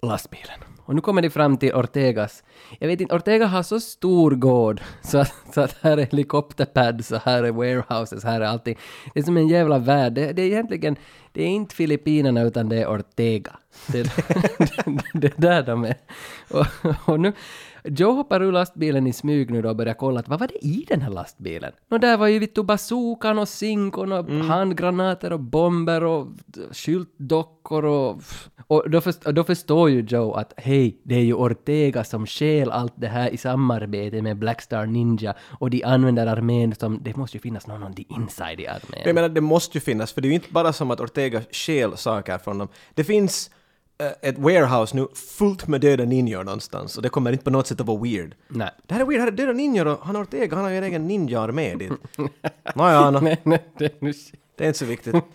[0.03, 0.72] lastbilen.
[0.85, 2.45] Och nu kommer de fram till Ortegas.
[2.79, 7.11] Jag vet inte, Ortega har så stor gård så att, så att här är helikopterpads
[7.11, 8.79] och här är warehouses, här är allting.
[9.15, 10.13] Det är som en jävla värld.
[10.13, 10.97] Det, det är egentligen,
[11.33, 13.53] det är inte Filippinerna utan det är Ortega.
[13.87, 14.11] Det, det,
[15.15, 15.97] det är där de är.
[16.51, 16.67] Och,
[17.09, 17.33] och nu,
[17.85, 20.67] Joe hoppar ur lastbilen i smyg nu då och börjar kolla att vad var det
[20.67, 21.73] i den här lastbilen?
[21.89, 26.29] Nå där var ju vittu bazookan och zinkon och handgranater och bomber och
[26.73, 28.23] skyltdockor och...
[28.67, 32.27] Och då, först, och då förstår ju Joe att hej, det är ju Ortega som
[32.27, 37.03] stjäl allt det här i samarbete med Blackstar Ninja och de använder armén som...
[37.03, 39.03] Det måste ju finnas någon on the inside i armén.
[39.05, 41.43] Jag menar, det måste ju finnas, för det är ju inte bara som att Ortega
[41.51, 42.69] stjäl saker från dem.
[42.95, 43.51] Det finns
[44.23, 47.81] ett warehouse nu fullt med döda ninjor någonstans och det kommer inte på något sätt
[47.81, 48.35] att vara weird.
[48.49, 48.71] Nej.
[48.87, 50.85] Det här är weird, här är döda ninjor och han Ortega, han har ju en
[50.85, 51.93] egen ninja-armé dit.
[52.75, 54.13] Nåja, no, nej, nej, det är nu
[54.57, 55.15] det är inte så viktigt.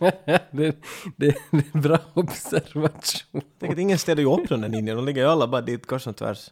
[0.52, 0.76] det,
[1.16, 3.42] det, är en bra observation.
[3.60, 5.86] Tänk att ingen ställer ju upp de där ninjorna, de ligger ju alla bara dit
[5.86, 6.52] kors och tvärs.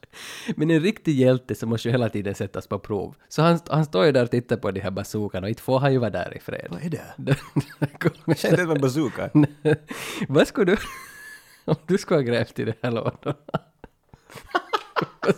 [0.56, 3.16] Men en riktig hjälte så måste ju hela tiden sättas på prov.
[3.30, 5.80] Så han, han står ju där och tittar på de här bazookarna och inte får
[5.80, 6.68] han ju vara där i fred.
[6.70, 7.16] Vad är det?
[8.26, 9.30] Jag kände inte en bazooka.
[10.28, 10.78] Vad skulle du...
[11.68, 13.36] Om du skulle ha grävt i de här lådorna?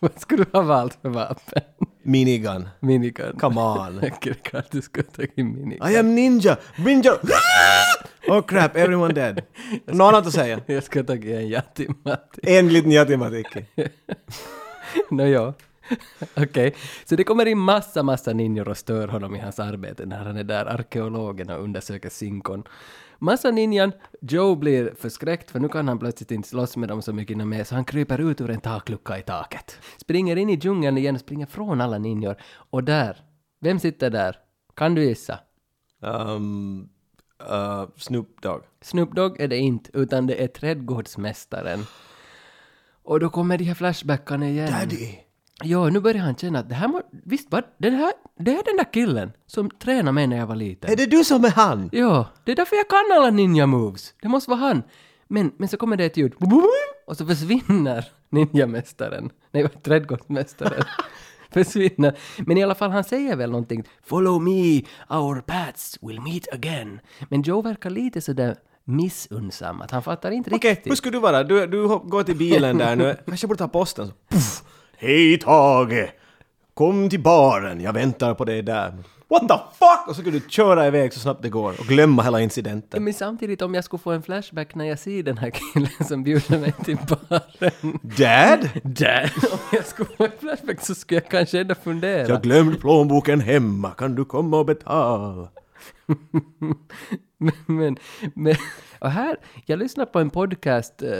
[0.00, 1.62] vad, skulle du ha valt för vapen?
[2.02, 2.68] Minigun.
[2.80, 3.38] Minigun?
[3.38, 4.00] Come on.
[4.02, 5.88] Jag tycker att du skulle ha tagit minigun.
[5.90, 6.56] I am ninja!
[6.78, 7.12] Ninja!
[8.28, 9.42] oh crap, everyone dead.
[9.86, 10.60] Något annat att säga?
[10.66, 12.40] Jag skulle ha tagit en jättematti.
[12.42, 13.66] En liten jättematiki.
[15.10, 15.54] Nåja.
[16.36, 16.74] Okej,
[17.04, 20.36] så det kommer in massa, massa ninjor och stör honom i hans arbete när han
[20.36, 22.64] är där, arkeologen och undersöker Sinkon.
[23.22, 27.12] Massa ninjan, Joe blir förskräckt för nu kan han plötsligt inte slåss med dem så
[27.12, 29.78] mycket mer så han kryper ut ur en taklucka i taket.
[29.96, 32.36] Springer in i djungeln igen och springer från alla ninjor.
[32.52, 33.16] Och där,
[33.60, 34.36] vem sitter där?
[34.74, 35.38] Kan du gissa?
[36.00, 36.88] Um,
[37.50, 38.62] uh, Snoop Dogg.
[38.80, 41.80] Snoop Dogg är det inte, utan det är trädgårdsmästaren.
[43.02, 44.72] Och då kommer de här flashbackarna igen.
[44.72, 45.29] Daddy!
[45.64, 48.62] Ja, nu börjar han känna att det här må, visst var det här, det är
[48.64, 50.92] den där killen som tränade mig när jag var liten.
[50.92, 51.88] Är det du som är han?
[51.92, 54.14] Ja, det är därför jag kan alla ninja moves.
[54.22, 54.82] Det måste vara han.
[55.28, 56.32] Men, men så kommer det ett ljud.
[57.06, 59.30] Och så försvinner ninjamästaren.
[59.50, 60.84] Nej, trädgårdsmästaren.
[61.50, 62.18] försvinner.
[62.38, 63.84] Men i alla fall, han säger väl någonting.
[64.02, 67.00] Follow me, our paths will meet again.
[67.28, 70.90] Men Joe verkar lite sådär missunnsam, att han fattar inte Okej, riktigt.
[70.90, 71.44] hur skulle du vara?
[71.44, 74.06] Du, du går till bilen där nu, kanske borde ta posten.
[74.06, 74.62] Så, puff.
[75.02, 76.12] Hej Tage!
[76.74, 78.94] Kom till baren, jag väntar på dig där.
[79.28, 80.08] What the fuck?
[80.08, 83.04] Och så skulle du köra iväg så snabbt det går och glömma hela incidenten.
[83.04, 86.22] Men samtidigt, om jag skulle få en flashback när jag ser den här killen som
[86.22, 87.98] bjuder mig till baren.
[88.02, 88.68] Dad?
[88.82, 89.32] Där!
[89.52, 92.28] Om jag skulle få en flashback så skulle jag kanske ändå fundera.
[92.28, 95.48] Jag glömde plånboken hemma, kan du komma och betala?
[97.38, 97.96] men, men,
[98.34, 98.54] men,
[98.98, 99.36] och här,
[99.66, 101.10] jag lyssnade på en podcast, uh,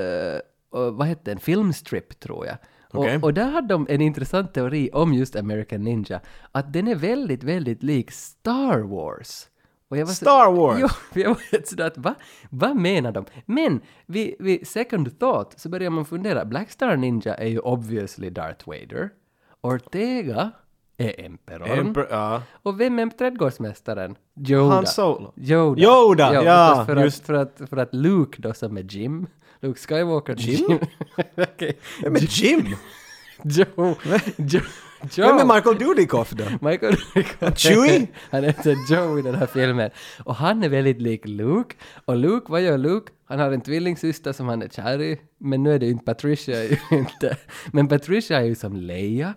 [0.71, 2.57] vad hette den, Filmstrip tror jag.
[2.93, 3.17] Okej.
[3.17, 6.21] Och, och där hade de en intressant teori om just American Ninja,
[6.53, 9.47] att den är väldigt, väldigt lik Star Wars.
[10.07, 10.79] Så- Star Wars?
[11.15, 12.15] Jo, jag var sådär att va?
[12.51, 13.25] Vad menar de?
[13.47, 18.31] Men vid, vid second thought så börjar man fundera, Black Star Ninja är ju obviously
[18.31, 19.11] Darth Vader,
[19.61, 20.51] Ortega
[20.97, 21.71] är Emperorn.
[21.71, 22.43] Emperor, ja.
[22.63, 24.17] Och vem är trädgårdsmästaren?
[24.49, 24.75] Yoda.
[24.75, 25.33] Han Solo.
[25.37, 25.81] Yoda.
[25.83, 27.27] Yoda, ja, förstås, för, att, just.
[27.27, 29.27] för, att, för att Luke då som är Jim,
[29.63, 30.67] Luke Skywalker Jim.
[32.03, 32.77] Vem är Jim?
[33.45, 33.97] Joe.
[34.37, 34.63] Joe.
[35.13, 35.27] Joe.
[35.27, 36.45] Vem är Michael Dudikoff då?
[36.69, 37.59] Michael Dudikoff.
[37.59, 38.07] Chewie?
[38.31, 39.91] Han heter Joe i den här filmen.
[40.25, 41.77] Och han är väldigt lik Luke.
[42.05, 43.13] Och Luke, vad gör Luke?
[43.25, 45.21] Han har en tvillingsyster som han är kär i.
[45.39, 47.37] Men nu är det ju inte Patricia, ju inte.
[47.73, 49.35] Men Patricia är ju som Leia.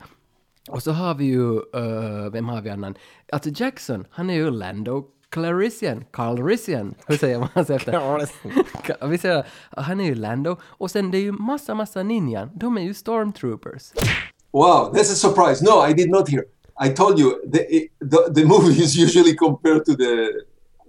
[0.70, 2.96] Och så har vi ju, eh, vem har vi annan?
[3.32, 7.92] Alltså Jackson, han är ju Lando Clarissian, Calrissian, hur säger man hans efter?
[7.92, 9.46] Ka- vi säger,
[9.78, 10.58] han är ju Lando.
[10.64, 13.92] Och sen det är ju massa, massa ninjan, de är ju stormtroopers.
[14.52, 15.64] Wow, that's a surprise.
[15.66, 16.44] No, I did not hear.
[16.86, 20.14] I told you the the, the movie is usually compared to the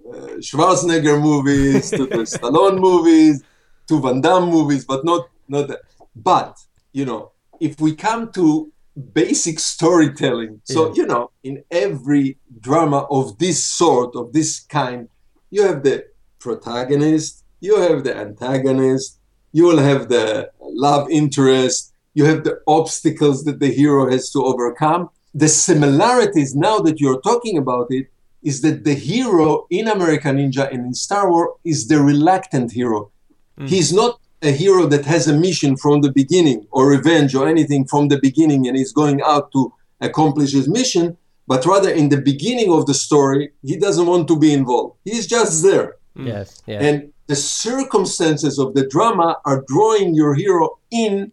[0.09, 3.43] uh, Schwarzenegger movies, to the Stallone movies,
[3.87, 5.79] to Van Damme movies, but not not that.
[6.15, 6.53] But
[6.93, 10.93] you know, if we come to basic storytelling, so Yeah.
[10.95, 15.09] you know, in every drama of this sort, of this kind,
[15.51, 16.05] you have the
[16.39, 19.19] protagonist, you have the antagonist,
[19.51, 24.43] you will have the love interest, you have the obstacles that the hero has to
[24.43, 25.09] overcome.
[25.33, 28.07] The similarities, now that you're talking about it,
[28.43, 33.11] is that the hero in American Ninja and in Star Wars is the reluctant hero.
[33.59, 33.67] Mm.
[33.67, 37.85] He's not a hero that has a mission from the beginning or revenge or anything
[37.85, 41.17] from the beginning and is going out to accomplish his mission,
[41.47, 44.97] but rather in the beginning of the story, he doesn't want to be involved.
[45.05, 45.95] He's just there.
[46.17, 46.27] Mm.
[46.27, 46.81] Yes, yes.
[46.83, 51.31] And the circumstances of the drama are drawing your hero in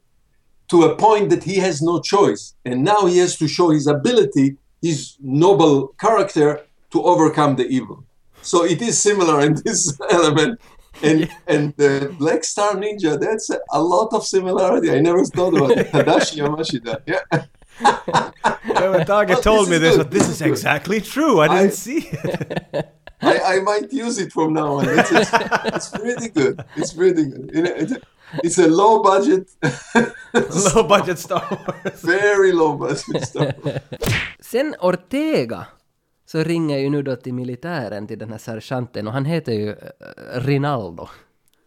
[0.68, 2.54] to a point that he has no choice.
[2.64, 8.04] And now he has to show his ability, his noble character to overcome the evil.
[8.42, 10.60] So it is similar in this element.
[11.02, 14.90] And and the Black Star Ninja, that's a, lot of similarity.
[14.90, 15.90] I never thought about it.
[15.92, 17.02] Tadashi Yamashita.
[17.06, 17.20] Yeah.
[17.80, 18.30] Yeah,
[18.80, 19.04] Well,
[19.42, 20.02] told this me this, good.
[20.04, 21.40] but this This is is exactly true.
[21.40, 22.88] I didn't I- see it.
[23.22, 24.84] I, I might use it from now on.
[24.88, 25.30] It's, it's,
[25.76, 26.64] it's pretty good.
[26.76, 27.50] It's pretty good.
[27.54, 28.00] You know, It's a,
[28.44, 29.48] it's a low budget,
[30.74, 32.00] Low budget Star Wars.
[32.02, 33.54] very low budget stuff.
[34.40, 35.68] Sen Ortega
[36.32, 39.70] så ringer ju nu då till militären, till den här sergeanten, och han heter ju
[39.70, 39.76] eh,
[40.34, 41.08] Rinaldo.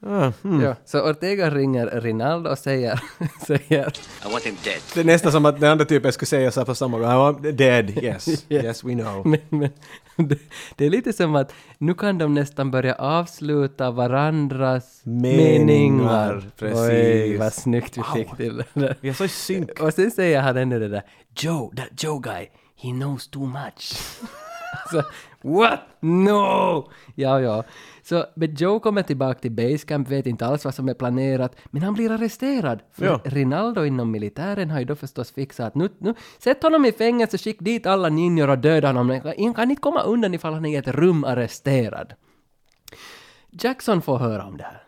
[0.05, 0.61] Ah, hmm.
[0.61, 2.99] Ja, så Ortega ringer Rinaldo och säger,
[3.47, 3.93] säger
[4.25, 4.81] I want him dead.
[4.93, 7.11] Det är nästan som att den andra typen skulle säga så här på samma gång.
[7.11, 8.45] I want dead, yes.
[8.49, 9.27] Yes, we know.
[9.27, 9.69] men, men,
[10.27, 10.39] det,
[10.75, 16.51] det är lite som att nu kan de nästan börja avsluta varandras Meningar, meningar.
[16.57, 16.79] precis.
[16.79, 18.97] Oj, vad snyggt vi fick till det där.
[19.01, 19.79] Vi är så synk.
[19.79, 21.03] Och sen säger han ännu det där,
[21.35, 23.93] Joe, that Joe guy, he knows too much.
[24.91, 25.03] Så,
[25.41, 25.79] what?
[25.99, 26.89] No!
[27.15, 27.63] Ja, ja.
[28.03, 31.81] Så, men Joe kommer tillbaka till Basecamp, vet inte alls vad som är planerat, men
[31.81, 32.79] han blir arresterad.
[32.91, 33.21] För Ja.
[33.23, 37.37] Rinaldo inom militären har ju då förstås fixat att nu, nu, sätt honom i fängelse,
[37.37, 39.21] skick dit alla ninjor och döda honom.
[39.37, 42.13] Han kan inte komma undan ifall han är i ett rum arresterad.
[43.51, 44.84] Jackson får höra om det här.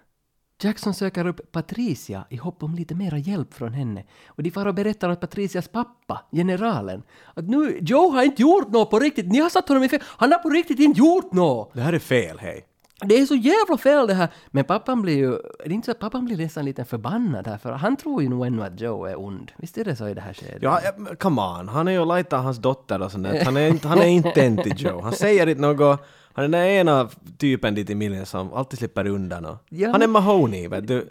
[0.63, 4.03] Jackson söker upp Patricia i hopp om lite mera hjälp från henne.
[4.27, 7.03] Och de far och berättar åt Patricias pappa, generalen,
[7.33, 10.01] att nu, Joe har inte gjort något på riktigt, ni har satt honom i fel,
[10.05, 11.73] han har på riktigt inte gjort något!
[11.73, 12.65] Det här är fel, hej.
[13.05, 14.29] Det är så jävla fel det här!
[14.47, 17.57] Men pappan blir ju, det är inte så att pappan blir nästan lite förbannad här,
[17.57, 19.51] för han tror ju nog ännu att Joe är ond.
[19.57, 20.61] Visst är det så i det här skedet?
[20.61, 20.79] Ja,
[21.19, 21.69] come on.
[21.69, 23.45] Han är ju lajta hans dotter och sånt där.
[23.45, 25.01] Han är, inte, han är inte en till Joe.
[25.01, 25.99] Han säger inte något.
[26.37, 29.45] Han är den där ena typen dit i miljön som alltid slipper undan.
[29.45, 29.91] Och, Ja.
[29.91, 31.07] Han är Mahoney, vet du.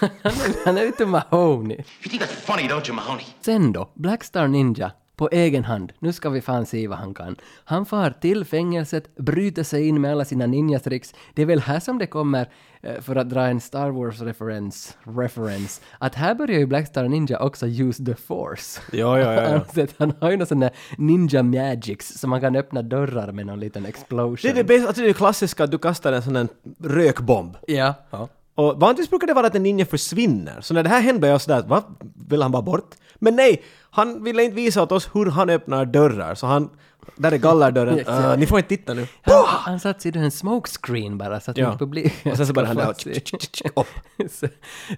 [0.00, 1.76] han, är, han är lite Mahoney.
[1.76, 3.24] You think that's funny, don't you, Mahoney?
[3.40, 4.92] Sen då, Blackstar Ninja,
[5.22, 7.36] på egen hand, nu ska vi fan se vad han kan.
[7.64, 11.14] Han far till fängelset, bryter sig in med alla sina ninjatricks.
[11.34, 12.48] Det är väl här som det kommer,
[12.80, 17.66] eh, för att dra en Star Wars-referens, reference, att här börjar ju Blackstar Ninja också
[17.66, 18.80] use the force.
[18.92, 19.64] Ja, ja, ja.
[19.74, 19.86] ja.
[19.98, 23.60] Han har ju någon sån där ninja magics som man kan öppna dörrar med någon
[23.60, 24.38] liten explosion.
[24.42, 26.48] Det är det, bästa, alltså det är det klassiska att du kastar en sån där
[26.80, 27.56] rökbomb.
[27.66, 27.94] Ja.
[28.10, 28.28] ja.
[28.54, 30.60] Och vanligtvis brukar det vara att en ninja försvinner.
[30.60, 31.82] Så när det här hände blev jag sådär, vad?
[32.28, 32.94] Vill han bara bort?
[33.18, 33.62] Men nej!
[33.90, 36.34] Han ville inte visa åt oss hur han öppnar dörrar.
[36.34, 36.70] Så han...
[37.16, 37.98] Där är gallerdörren.
[37.98, 38.36] Yes, Uh, ja.
[38.36, 39.06] ni får inte titta nu.
[39.22, 41.76] Han, han satt i en smokescreen bara så att Ja.
[41.78, 42.88] publiken Och sen så bara han där
[43.74, 43.86] upp.
[44.30, 44.46] Så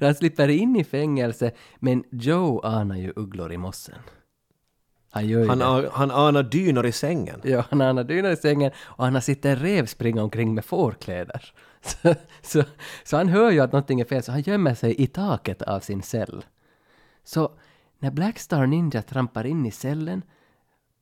[0.01, 3.95] han slipper in i fängelse, men Joe anar ju ugglor i mossen.
[5.11, 5.91] Han gör ju Han, det.
[5.93, 7.41] han anar dynor i sängen.
[7.45, 10.65] Ja, han anar dynor i sängen och han har sett en rev springa omkring med
[10.65, 11.53] fårkläder.
[12.03, 12.65] Så, så,
[13.05, 15.81] så han hör ju att någonting är fel, så han gömmer sig i taket av
[15.81, 16.45] sin cell.
[17.25, 17.53] Så
[17.99, 20.23] när Blackstar Ninja trampar in i cellen,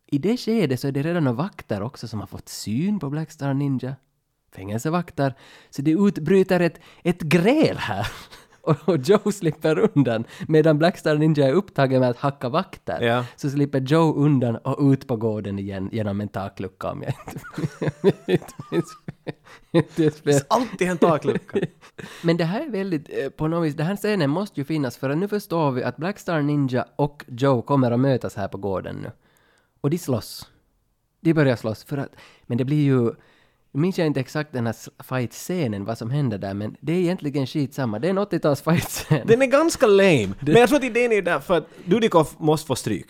[0.07, 3.11] i det skedet så är det redan några vakter också som har fått syn på
[3.11, 3.97] Blackstar Ninja.
[4.55, 5.35] Fängelsevakter.
[5.70, 8.07] Så det utbryter ett, ett gräl här.
[8.65, 10.25] Och, och Joe slipper undan.
[10.49, 13.01] Medan Blackstar Ninja är upptagen med att hacka vakter.
[13.01, 13.25] Ja.
[13.37, 17.15] Så slipper Joe undan och ut på gården igen genom en taklucka om jag
[18.27, 18.99] inte minns
[19.97, 21.59] Det finns alltid en taklucka.
[22.23, 24.97] Men det här är väldigt, eh, på något vis, den här scenen måste ju finnas
[24.97, 28.59] för att nu förstår vi att Blackstar Ninja och Joe kommer att mötas här på
[28.59, 29.11] gården nu.
[29.81, 30.51] Och de slåss.
[31.21, 33.11] De börjar slåss för att, men det blir ju,
[33.75, 36.97] nu minns jag inte exakt den här fight-scenen, vad som händer där, men det är
[36.97, 37.99] egentligen skitsamma.
[37.99, 39.27] Det är en 80-tals fight-scen.
[39.27, 40.29] Den är ganska lame.
[40.41, 43.07] Men jag tror att idén är därför att Dudikov måste få stryk.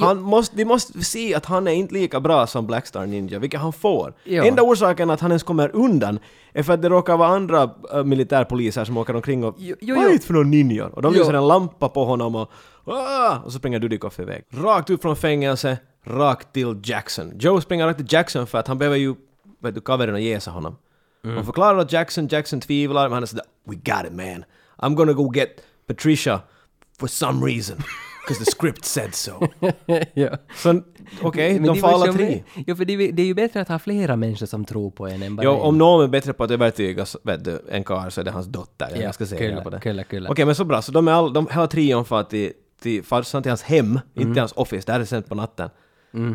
[0.00, 3.60] Han måste, vi måste se att han är inte lika bra som Blackstar Ninja, vilket
[3.60, 4.14] han får.
[4.24, 4.44] Ja.
[4.44, 6.18] Enda orsaken att han ens kommer undan
[6.52, 9.94] är för att det råkar vara andra äh, militärpoliser som åker omkring och Jo, jo,
[9.94, 10.16] vad är jo.
[10.16, 10.88] det för några ninjor?
[10.94, 11.18] Och de Jo.
[11.20, 12.50] lyser en lampa på honom och
[12.84, 14.44] ah, och så springer Dudikov iväg.
[14.50, 17.32] Rakt ut från fängelse, rakt till Jackson.
[17.38, 19.14] Joe springer rakt till Jackson för att han behöver ju,
[19.62, 20.76] vet du, kaverin och jäsa honom.
[21.24, 21.36] Mm.
[21.36, 24.44] Han förklarar åt Jackson, Jackson tvivlar, men han är sådär “We got it man.
[24.78, 25.48] I'm gonna go get
[25.86, 26.40] Patricia
[27.00, 27.76] for some reason.
[28.28, 29.32] Because the script said so.”
[30.14, 30.28] ja.
[30.54, 30.82] Så
[31.22, 32.42] okej, Men de får alla som- tre.
[32.66, 35.22] Jo, för det, det är ju bättre att ha flera människor som tror på en
[35.22, 35.60] än bara Jo, en.
[35.60, 38.46] om någon är bättre på att övertyga vet du, en karl så är det hans
[38.46, 38.86] dotter.
[38.90, 39.80] Jag Ja, ganska säker kyllä, på det.
[39.80, 40.30] kyllä, kyllä.
[40.30, 40.82] Okej, men så bra.
[40.82, 42.52] Så de är all, de, hela trion far till,
[42.82, 44.00] till farsan till hans hem, Mm.
[44.16, 44.86] inte till hans office.
[44.86, 45.70] Det här är sent på natten.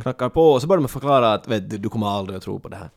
[0.02, 2.60] Knackar på och så börjar de förklara att vet du, du kommer aldrig att tro
[2.60, 2.90] på det här.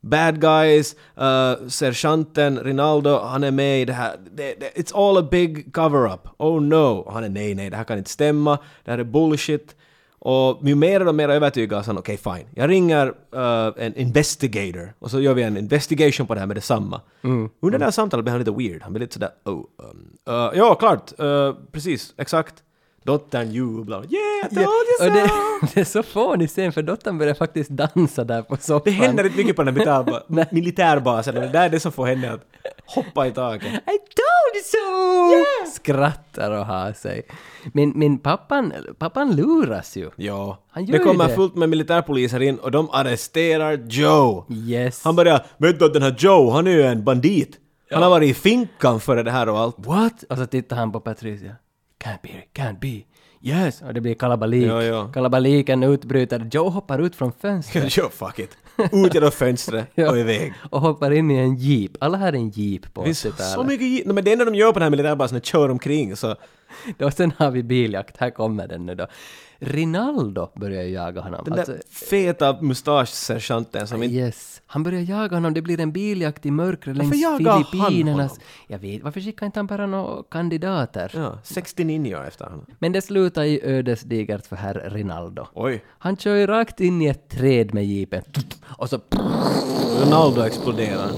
[0.00, 4.16] Bad guys, uh, sergeanten Rinaldo, han är med i det här.
[4.32, 6.28] Det, det, it's all a big cover-up.
[6.38, 6.98] Oh no!
[6.98, 8.58] Och han är nej, nej, det här kan inte stämma.
[8.84, 9.76] Det här är bullshit.
[10.22, 12.46] Och ju mer och mer övertygad så han, okej fine.
[12.54, 16.56] Jag ringer uh, en investigator och så gör vi en investigation på det här med
[16.56, 17.00] detsamma.
[17.60, 18.82] Under det här samtalet blir han lite weird.
[18.82, 19.64] Han blir lite sådär, oh, um,
[20.28, 22.54] uh, ja klart, uh, precis, exakt.
[23.04, 24.66] Dottern jublar, yeah, I told
[25.00, 25.66] Ja, you och det, so!
[25.74, 28.82] det är så fånig scen för dottern börjar faktiskt dansa där på soffan.
[28.84, 31.92] Det händer inte mycket på den här militärba- militärbasen, och det där är det som
[31.92, 32.40] får henne att
[32.86, 33.66] hoppa i taket.
[33.72, 35.70] I told you so!
[35.74, 37.22] Skrattar och har sig.
[37.72, 40.10] Men, men pappan, pappan luras ju.
[40.16, 41.34] Ja, Han gör det kommer det.
[41.34, 44.44] fullt med militärpoliser in och de arresterar Joe.
[44.50, 45.04] Yes.
[45.04, 47.56] Han börjar, vet du att den här Joe, han är ju en bandit.
[47.92, 49.76] Han har varit i finkan före det här och allt.
[49.78, 50.24] What?
[50.28, 51.54] Och så tittar han på Patricia.
[52.04, 53.02] Can't be, can't be.
[53.42, 53.82] Yes.
[53.82, 54.64] Och det blir kalabalik.
[54.68, 55.08] Ja, ja.
[55.12, 56.48] Kalabaliken utbryter.
[56.52, 57.96] Joe hoppar ut från fönstret.
[57.98, 58.56] Joe, fuck it.
[58.92, 60.10] Ut genom fönstret Ja.
[60.10, 60.52] och iväg.
[60.70, 61.90] Och hoppar in i en jeep.
[62.00, 63.66] Alla har en jeep på Det finns så 80-talet.
[63.66, 65.72] mycket gi- no, men det enda de gör på den här militärbasen är att köra
[65.72, 66.36] omkring så...
[67.04, 68.16] Och sen har vi biljakt.
[68.16, 69.06] Här kommer den nu då.
[69.62, 71.44] Rinaldo börjar ju jaga honom.
[71.44, 74.16] Den Alltså, där feta mustaschsergeanten som inte...
[74.16, 74.62] Yes.
[74.66, 78.40] Han börjar jaga honom, det blir en biljakt i mörkret längs Filippinernas...
[78.66, 81.12] Jag vet, varför skickar inte han bara några kandidater?
[81.14, 82.66] Ja, 60 ninjor efter honom.
[82.78, 85.46] Men det slutar i ödesdigert för herr Rinaldo.
[85.54, 85.84] Oj.
[85.98, 88.22] Han kör ju rakt in i ett träd med jeepen.
[88.62, 89.00] Och så...
[90.04, 91.10] Ronaldo exploderar.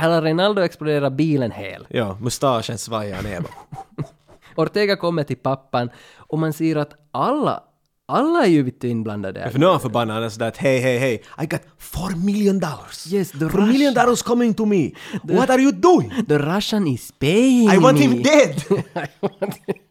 [0.00, 1.86] Hela Rinaldo exploderar bilen hel.
[1.90, 3.44] Ja, mustaschen svajar ner.
[4.56, 7.62] Ortega kommer till pappan och man ser att alla,
[8.08, 9.50] alla är ju inblandade.
[9.50, 10.14] För nu är han förbannad.
[10.14, 11.22] Han är sådär att hej, hej, hej.
[11.42, 13.12] I got four million dollars.
[13.12, 14.90] Yes, the Four million Russian- dollars coming to me.
[15.22, 16.12] What are you doing?
[16.28, 18.04] The Russian is paying I want me.
[18.04, 18.64] him dead!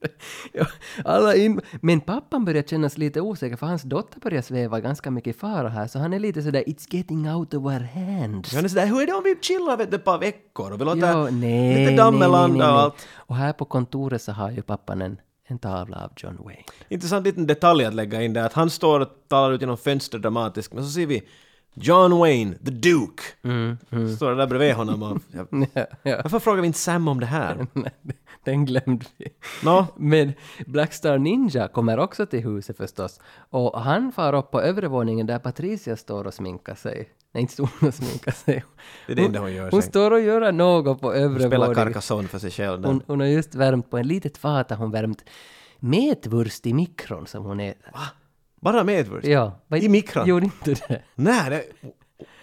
[1.04, 1.60] Alla in...
[1.80, 5.68] Men pappan börjar kännas lite osäker för hans dotter börjar sväva ganska mycket i fara
[5.68, 8.54] här så han är lite sådär “It's getting out of our hands”.
[8.54, 10.84] Han är sådär, hur är det om vi chillar vet ett par veckor och vi
[10.84, 13.06] låter Ja, nej, lite nej, damm nej, landa nej, och allt.
[13.14, 16.62] Och här på kontoret så har ju pappan en, en tavla av John Wayne.
[16.88, 20.22] Intressant liten detalj att lägga in där att han står och talar ut genom fönstret
[20.22, 21.22] dramatiskt men så ser vi
[21.74, 23.22] John Wayne, the Duke.
[24.16, 25.18] Står där bredvid honom och...
[25.32, 25.66] Ja.
[25.74, 26.20] ja, ja.
[26.22, 27.66] Varför frågar vi inte Sam om det här?
[28.44, 29.26] Den glömde vi.
[29.64, 29.86] Nå?
[29.96, 30.32] Men
[30.66, 33.20] Blackstar Ninja kommer också till huset förstås.
[33.50, 37.08] Och han far upp på övre våningen där Patricia står och sminkar sig.
[37.32, 38.64] Nej, inte står hon och sminkar sig.
[39.06, 39.90] Det är det enda hon gör Hon sen.
[39.90, 41.74] står och gör något på övre Spelar våningen.
[41.86, 42.84] Carcassonne för sig själv.
[42.84, 45.24] Hon, hon har just värmt på en litet fat, hon värmt
[45.78, 47.92] metwurst i mikron som hon äter.
[48.60, 49.26] Bara medvurst?
[49.26, 49.60] Ja.
[49.76, 50.26] I mikron?
[50.26, 51.02] Gjorde inte det?
[51.14, 51.64] Nej, det...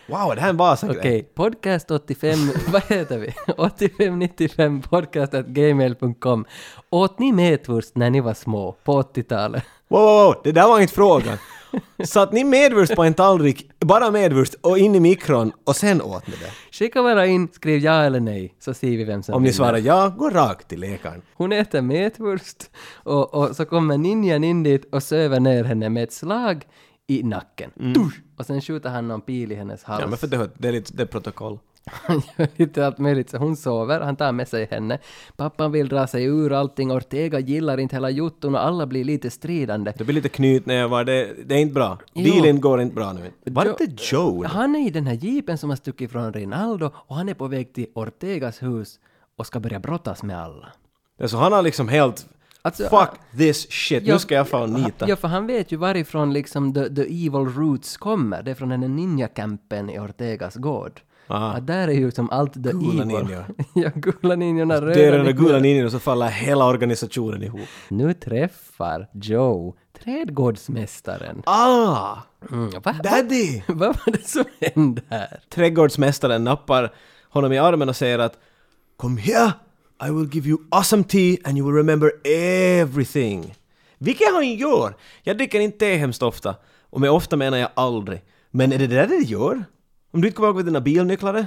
[0.10, 0.98] Wow, det här är en Vasa-grej.
[1.00, 2.38] Okej, podcast 85,
[2.72, 3.34] vad heter vi?
[3.58, 6.46] 8595 podcast.gmail.com.
[6.90, 9.64] Åt ni metwurst när ni var små på 80-talet?
[9.88, 11.38] Wow, wow, wow, det där var inte frågan.
[12.04, 16.28] Satt ni medvurst på en tallrik, bara medvurst, och in i mikron och sen åt
[16.28, 16.78] ni det?
[16.78, 19.78] Skicka bara in, skriv ja eller nej, så ser vi vem som Om ni svarar
[19.78, 21.22] ja, gå rakt till läkaren.
[21.34, 26.04] Hon äter metwurst och, och så kommer ninjan in dit och söver ner henne med
[26.04, 26.66] ett slag
[27.08, 27.72] i nacken.
[27.76, 28.22] Dusch!
[28.38, 30.00] Och sen skjuter han någon pil i hennes hals.
[30.00, 30.08] Mm.
[30.08, 31.60] Ja, men för det, det är lite det är protokoll.
[31.92, 35.00] Han gör lite allt möjligt, så hon sover, han tar med sig henne.
[35.38, 39.30] Pappan vill dra sig ur allting, Ortega gillar inte hela jotton och alla blir lite
[39.30, 39.94] stridande.
[39.98, 41.98] Det blir lite knytnävar, det, det är inte bra.
[42.14, 42.34] Jo.
[42.34, 43.32] Dealen går inte bra nu.
[43.52, 44.44] Var Jo- inte Joe?
[44.46, 47.48] Han är i den här jeepen som har stuckit från Rinaldo och han är på
[47.48, 49.00] väg till Ortegas hus
[49.38, 50.68] och ska börja brottas med alla.
[51.20, 52.28] Är Så han har liksom helt...
[52.62, 55.10] Alltså, Fuck han- this shit, nu ska jag fan nita.
[55.10, 58.44] Ja, för han vet ju varifrån liksom the, the evil roots kommer.
[58.44, 61.02] Det är från den här ninja-campen i Ortegas gård.
[61.30, 61.60] Aha.
[61.60, 63.08] Där är ju som allt the Gula evil.
[63.08, 63.46] ninjor.
[63.74, 65.48] ja, gula ninjorna, röda Det är den där ninjorna.
[65.48, 67.60] gula ninjan och så faller hela organisationen ihop.
[67.90, 71.42] Nu träffar Joe trädgårdsmästaren.
[71.46, 72.18] Ah!
[72.52, 73.62] Mm, va, Daddy!
[73.68, 75.40] vad var det som hände här?
[75.50, 76.94] Trädgårdsmästaren nappar
[77.30, 78.38] honom i armen och säger att
[78.98, 79.52] Kom here!
[80.00, 83.56] I will give you awesome tea and you will remember everything.
[83.98, 84.96] Vilket han gör!
[85.24, 86.56] Jag dricker inte te hemskt ofta.
[86.90, 88.22] Och med ofta menar jag aldrig.
[88.52, 89.64] Men är det det där det gör?
[90.12, 91.46] Om du inte kommer ihåg vad dina bilnycklar är?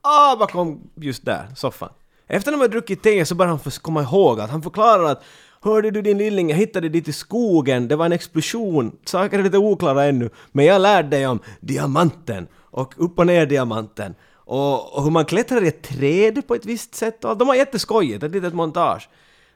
[0.00, 1.88] Ah, bakom just där, soffan.
[2.26, 5.24] Efter att de har druckit te så börjar han komma ihåg att han förklarar att
[5.60, 9.42] Hörde du din lilling, jag hittade dit i skogen, det var en explosion, saker är
[9.42, 14.14] lite oklara ännu, men jag lärde dig om diamanten och upp och ner diamanten
[14.48, 17.38] och, och hur man klättrar i ett träd på ett visst sätt och allt.
[17.38, 19.08] De har jätteskojigt, ett litet montage.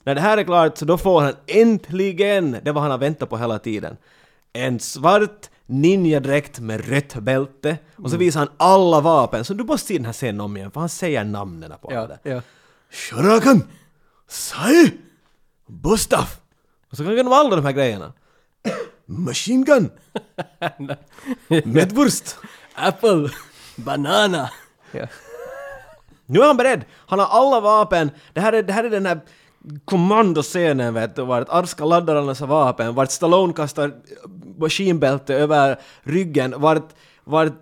[0.05, 3.29] När det här är klart så då får han äntligen det vad han har väntat
[3.31, 3.97] på hela tiden.
[4.53, 9.45] En svart ninjadräkt med rött bälte och så visar han alla vapen.
[9.45, 12.19] Så du måste se den här scenen om igen för han säger namnen på alla.
[12.23, 12.43] Ja, ja.
[12.91, 13.69] Shurakan!
[14.29, 14.91] Sai!
[15.67, 16.41] Bustaf!
[16.91, 18.13] Och så kan de alla de här grejerna.
[19.07, 19.91] Machine gun!
[21.65, 22.37] Medvurst!
[22.75, 23.31] Apple!
[23.77, 24.51] Banana!
[24.93, 25.07] Ja.
[26.27, 26.85] Nu är han beredd!
[27.07, 28.11] Han har alla vapen.
[28.33, 29.21] Det här är, det här är den här
[29.85, 33.93] kommandoscenen vet du, vart Arska laddar alla sina vapen, vart Stallone kastar
[34.59, 37.53] maskinbälte över ryggen, vart vart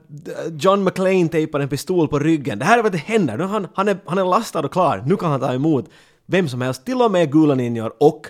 [0.58, 2.58] John McClane tejpar en pistol på ryggen.
[2.58, 3.36] Det här är vad det händer.
[3.36, 5.02] Nu han, han, är, han är lastad och klar.
[5.06, 5.90] Nu kan han ta emot
[6.26, 8.26] vem som helst, till och med Gula Ninjor och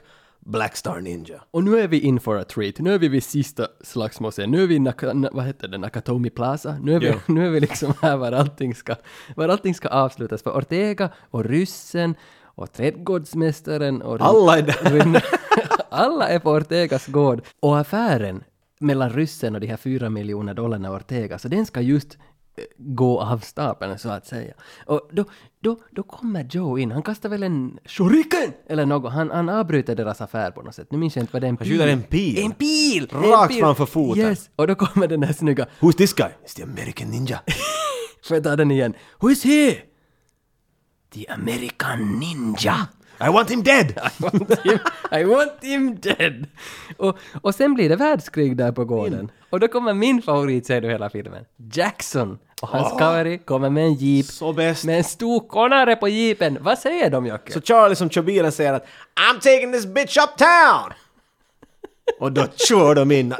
[0.51, 1.43] Black Star Ninja.
[1.51, 2.79] Och nu är vi in for a treat.
[2.79, 4.51] Nu är vi vid sista slagsmålscenen.
[4.51, 6.79] Nu är vi i Naka, na, vad heter det, Nakatomi Plaza.
[6.83, 7.15] Nu är, vi, Ja.
[7.27, 8.95] nu är vi liksom här var allting, ska,
[9.37, 10.43] var allting ska avslutas.
[10.43, 14.21] För Ortega och ryssen och trädgårdsmästaren och...
[14.21, 15.25] Alla är där.
[15.89, 17.43] Alla är på Ortegas gård.
[17.61, 18.45] Och affären
[18.81, 22.19] mellan ryssen och de här fyra miljoner dollarna Ortega, så den ska just
[22.77, 24.55] gå av stapeln så att säga.
[24.87, 25.25] Och då,
[25.61, 29.95] då, då kommer Joe in, han kastar väl en shuriken eller något, han, han avbryter
[29.97, 30.89] deras affär på något sätt.
[30.91, 31.73] Nu minns jag inte vad det är en Han pil.
[31.73, 32.45] skjuter en pil.
[32.45, 33.09] En pil!
[33.13, 34.23] Rakt framför foten.
[34.23, 36.29] Yes, och då kommer den här snygga, Who's this guy?
[36.47, 37.41] It's the American Ninja.
[38.25, 38.95] får jag ta den igen?
[39.21, 39.77] Who is he?
[41.15, 42.89] The American Ninja!
[43.27, 43.91] I want him dead!
[43.97, 44.79] I want him,
[45.13, 46.47] I want him dead!
[46.97, 49.31] Och, och sen blir det världskrig där på gården.
[49.51, 51.45] Och då kommer min favoritscen i hela filmen.
[51.73, 54.27] Jackson och hans cavalry kommer med en jeep.
[54.27, 54.85] Så bäst.
[54.85, 56.59] Med en stor konare på jeepen.
[56.61, 57.53] Vad säger de Jocke?
[57.53, 58.87] Så Charlie som kör bilen säger att
[59.31, 60.93] I'm taking this bitch uptown!
[62.19, 63.35] Och då kör de in.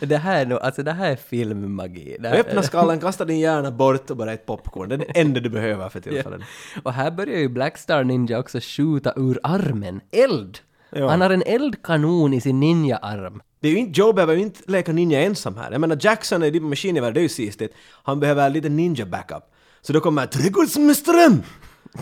[0.00, 2.16] Det här är nog, alltså det här är filmmagi.
[2.20, 4.88] Det här, Öppna skallen, kasta din hjärna bort och bara ett popcorn.
[4.88, 6.40] Det är det enda du behöver för tillfället.
[6.82, 10.00] Och här börjar ju Black Star Ninja också skjuta ur armen.
[10.10, 10.58] Eld!
[10.90, 11.08] Ja.
[11.08, 13.42] Han har en eldkanon i sin ninja-arm.
[13.60, 15.72] Det är ju inte, Joe behöver ju inte leka ninja ensam här.
[15.72, 17.74] Jag menar Jackson är din maskingevär, det är ju sistigt.
[18.02, 19.42] Han behöver lite ninja backup.
[19.82, 21.42] Så då kommer trädgårdsmästaren!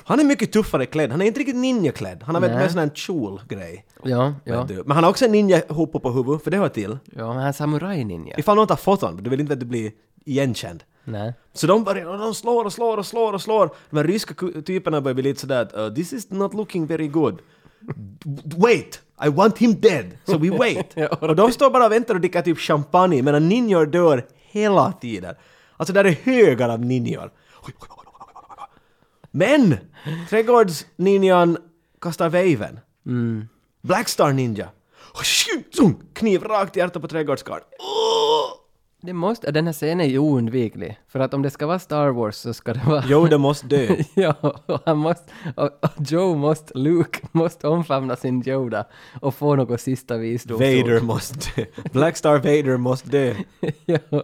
[0.05, 2.23] Han är mycket tuffare klädd, han är inte riktigt ninjaklädd.
[2.23, 3.87] Han har väl med en sån här kjol-grej.
[4.03, 4.65] Ja, ja.
[4.69, 4.75] du.
[4.75, 6.99] Men han har också en ninja-hoppa på huvudet, för det hör till.
[7.05, 8.39] Ja, men han är samuraj-ninja.
[8.39, 9.93] Ifall någon tar foton, du vill inte att du blir
[10.25, 10.85] igenkänd.
[11.05, 11.35] Nej.
[11.53, 13.71] Så de börjar, de slår och slår och slår och slår.
[13.91, 14.35] De här ryska
[14.67, 17.39] typerna börjar bli lite sådär att uh, this is not looking very good.
[18.57, 19.01] Wait!
[19.25, 20.07] I want him dead!
[20.25, 21.13] So we wait!
[21.21, 25.35] Och de står bara och väntar och dricker typ champagne medan ninjor dör hela tiden.
[25.77, 27.31] Alltså där är högar av ninjor.
[29.31, 29.77] Men!
[30.31, 31.59] Trädgårdsninjan
[32.01, 32.81] kastar väven.
[33.83, 34.69] Black Star Ninja.
[36.13, 37.65] Kniv rakt i hjärtat på trädgårdskarln.
[39.03, 40.99] Det måste, den här scenen är ju oundviklig.
[41.09, 43.05] För att om det ska vara Star Wars så ska det vara...
[43.05, 43.97] Yoda måste dö.
[44.15, 44.35] ja,
[44.67, 45.33] och han måste...
[45.57, 46.79] Och, och Joe måste...
[46.79, 48.85] Luke måste omfamna sin Yoda
[49.21, 50.67] och få något sista visdomsord.
[50.67, 51.65] Vader måste dö.
[51.93, 53.35] Black Star Vader måste dö.
[53.85, 54.23] ja, ja.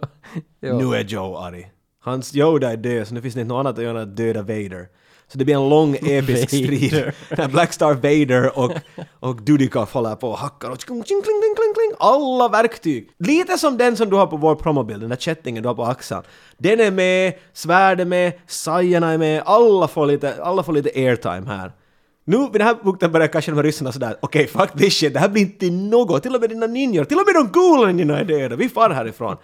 [0.61, 1.71] Nu är Joe arg.
[2.05, 4.17] Hans Yoda är död, så nu finns det inte något annat att göra än att
[4.17, 4.89] döda Vader.
[5.29, 7.13] Så det blir en lång episk strid.
[7.31, 8.73] När Black Star Vader och,
[9.21, 11.97] och Dudikoff håller på och hackar och kling, kling, kling, kling, kling, kling.
[11.99, 13.11] Alla verktyg.
[13.19, 15.85] Lite som den som du har på vår promobild, den där kättingen du har på
[15.85, 16.23] axeln.
[16.59, 20.91] Den är med, svärd är med, sajerna är med, alla får lite, alla får lite
[20.95, 21.73] airtime här.
[22.25, 25.15] Nu vid den här punkten börjar kanske de här ryssarna sådär, okej fuck this shit,
[25.15, 27.87] det här blir inte något, till och med dina ninjor, till och med de coola
[27.87, 29.37] ninjorna är döda, vi far härifrån.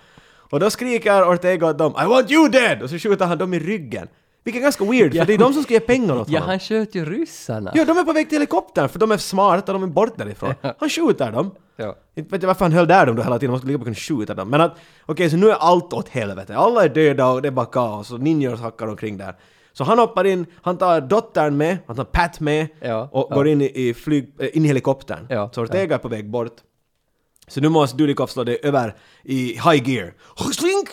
[0.50, 2.82] Och då skriker Ortega åt dem I want you dead!
[2.82, 4.08] Och så skjuter han dem i ryggen.
[4.44, 6.50] Vilket är ganska weird, för det är de som ska ge pengar åt Ja, honom.
[6.50, 7.72] han sköt ju ryssarna.
[7.74, 10.54] Ja, de är på väg till helikoptern för de är smarta, de är bort därifrån.
[10.78, 11.50] Han skjuter dem.
[11.76, 11.96] Ja.
[12.16, 13.94] Inte vet jag varför han höll där dem då hela tiden, man skulle lika kunna
[13.94, 14.48] skjuta dem.
[14.50, 14.76] Men att,
[15.06, 16.56] okej, så nu är allt åt helvete.
[16.56, 19.34] Alla är döda och det är bara kaos och ninjor hackar omkring där.
[19.72, 23.34] Så han hoppar in, han tar dottern med, han tar Pat med Ja, och ja.
[23.34, 25.26] går in i, flyg, äh, in i helikoptern.
[25.30, 26.52] Ja, så Ortega är på väg bort.
[27.50, 28.94] Så nu måste Dudikov slå det över
[29.24, 30.12] i high gear.
[30.52, 30.88] Slink!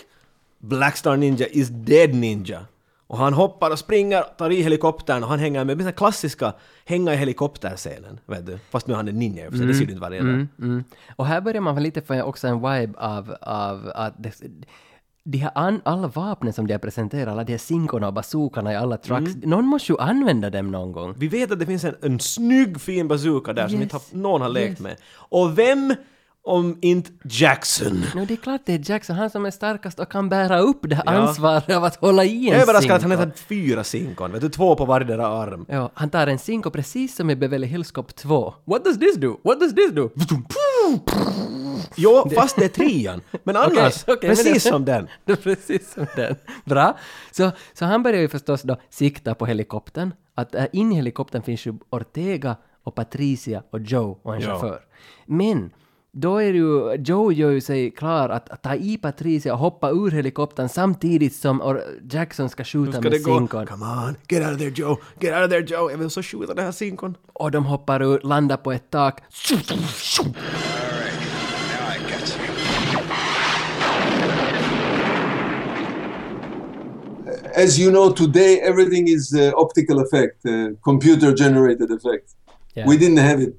[0.60, 2.66] Blackstar Ninja is dead ninja.
[3.08, 5.68] Och han hoppar och springer, tar i helikoptern och han hänger med.
[5.68, 6.54] Det blir den klassiska
[6.86, 8.60] hänga i helikopterscenen, vet du.
[8.70, 10.20] Fast nu är han en ninja i och för sig, det ser du inte varje
[10.20, 10.30] dag.
[10.30, 10.84] Mm, mm.
[11.16, 14.34] Och här börjar man väl lite få också en vibe av, av att det,
[15.24, 18.74] de här an, alla vapnen som de har presenterat, alla de här sinkorna och bazookarna
[18.74, 19.50] i alla trucks, Mm.
[19.50, 21.14] någon måste ju använda dem någon gång.
[21.18, 23.84] Vi vet att det finns en, en snygg fin bazooka där som Yes.
[23.84, 24.80] inte har, någon har lekt Yes.
[24.80, 24.96] med.
[25.14, 25.96] Och vem
[26.48, 28.04] om inte Jackson?
[28.16, 30.80] No, det är klart det är Jackson, han som är starkast och kan bära upp
[30.82, 31.12] det här Ja.
[31.12, 34.32] ansvaret av att hålla i en Jag är överraskad att han inte hade fyra sinkon,
[34.32, 35.66] vet du, två på vardera arm.
[35.70, 38.54] Ja, han tar en sinko precis som i Beverly Hills Cop 2.
[38.66, 39.38] What does this do?
[39.44, 40.10] What does this do?
[41.96, 43.22] Jo, fast det är trean.
[43.44, 45.08] Men annars, okej, men precis det- som den.
[45.26, 46.36] Det precis som den.
[46.66, 46.98] Bra.
[47.32, 50.14] Så, så han börjar ju förstås då sikta på helikoptern.
[50.36, 54.48] Att äh, in i helikoptern finns ju Ortega och Patricia och Joe och en Ja.
[54.48, 54.80] chaufför.
[55.26, 55.70] Men
[56.20, 59.90] då är det ju, Joe gör ju sig klar att, ta i Patricia och hoppa
[59.90, 61.80] ur helikoptern samtidigt som
[62.12, 63.66] Jackson ska skjuta ska med sinkon.
[63.66, 65.92] Come on, get out of there Joe, get out of there Joe.
[65.92, 67.16] Jag vill så skjuta den här sinkon.
[67.34, 69.22] Och de hoppar ur, landar på ett tak.
[77.56, 82.36] as you know, today everything is uh, optical effect, uh, computer generated effect.
[82.76, 82.88] Yeah.
[82.88, 83.56] We didn't have it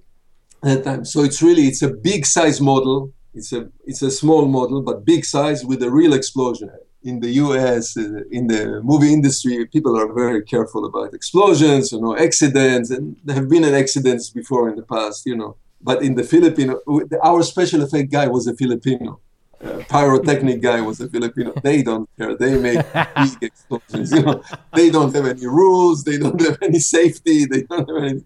[0.62, 3.12] at that time, so it's really it's a big size model.
[3.34, 6.70] It's a it's a small model, but big size with a real explosion.
[7.02, 12.00] In the U.S., uh, in the movie industry, people are very careful about explosions, you
[12.00, 15.56] know, accidents, and there have been an accidents before in the past, you know.
[15.80, 16.80] But in the Filipino,
[17.22, 19.20] our special effect guy was a Filipino.
[19.62, 21.52] Uh, pyrotechnic guy was a Filipino.
[21.62, 22.36] They don't care.
[22.36, 24.12] They make big explosions.
[24.12, 24.42] You know,
[24.74, 26.04] they don't have any rules.
[26.04, 27.44] They don't have any safety.
[27.44, 28.24] They don't have any.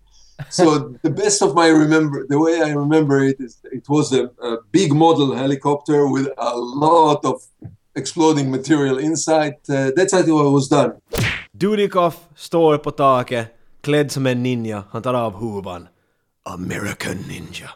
[0.51, 4.22] So the best of my remember, the way I remember it is, it was a,
[4.24, 7.40] a big model helicopter with a lot of
[7.97, 9.55] exploding material inside.
[9.68, 10.93] Uh, that's how it was done.
[11.53, 13.47] Dudikoff står på taket,
[13.80, 14.84] klädd som en ninja.
[14.90, 15.88] Han tar av huvan.
[16.45, 17.70] American Ninja.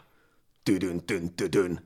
[0.65, 1.79] Dudun, dun, dudun.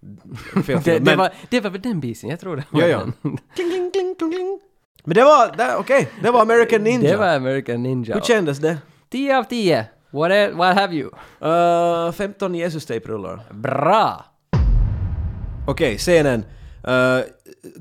[0.66, 2.98] Fel, Det, det, var, det var väl den bisen, jag tror det var Ja, ja.
[2.98, 3.12] den.
[3.54, 4.60] Kling, kling, kling, kling.
[5.04, 7.10] Men det var, okej, det var American Ninja.
[7.10, 8.14] Det var American Ninja.
[8.14, 8.78] Hur kändes det?
[9.10, 9.84] 10 av 10.
[10.12, 11.10] What, e- what have you?
[11.40, 13.40] Uh, 15 Jesus-tejprullar.
[13.50, 14.24] Bra!
[15.66, 16.44] Okej, scenen.
[16.84, 17.20] Uh,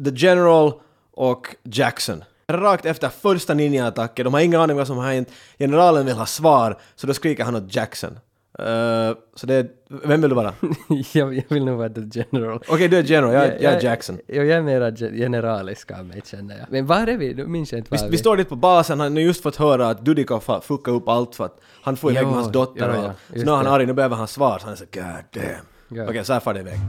[0.05, 0.73] The General
[1.11, 2.23] och Jackson.
[2.47, 5.29] Rakt efter första ninja-attacken, de har ingen aning vad som har hänt.
[5.59, 8.19] Generalen vill ha svar, så då skriker han åt Jackson.
[8.59, 9.67] Uh, så det är...
[9.89, 10.53] Vem vill du vara?
[10.87, 12.59] Okej, jag, jag vill nog vara the general.
[12.67, 14.19] du är General, jag, jag är Jackson.
[14.27, 16.65] Jag, jag är mera ge- generalisk av mig känner jag.
[16.69, 17.33] Men var är vi?
[17.33, 19.55] Nu minns jag inte var Vi, vi står dit på basen, han har just fått
[19.55, 22.51] höra att Dudikoff har fuckat upp allt för att han får iväg Jo, med hans
[22.51, 24.59] dotter ja, och ja, så nu är han arg, nu behöver han svar.
[24.59, 25.65] Så han är så god damn.
[25.89, 26.09] Ja.
[26.09, 26.79] Okej, så här far det iväg.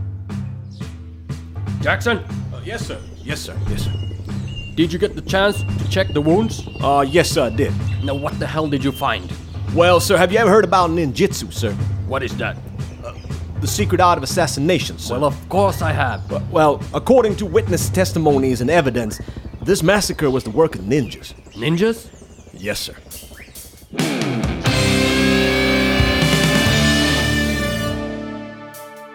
[1.84, 2.16] Jackson!
[2.66, 3.92] yes sir, yes sir, yes sir.
[4.76, 6.66] Did you get the chance to check the wounds?
[6.82, 7.72] Uh, yes sir, I did.
[8.04, 9.32] Now what the hell did you find?
[9.74, 11.72] Well sir, have you ever heard about ninjutsu, sir?
[12.08, 12.56] What is that?
[13.04, 13.12] Uh,
[13.60, 15.14] the secret art of assassination, sir.
[15.14, 16.20] Well, of course I have.
[16.50, 19.20] Well, according to witness testimonies and evidence,
[19.64, 21.34] this massacre was the work of ninjas.
[21.54, 22.08] Ninjas?
[22.52, 22.94] Yes, sir.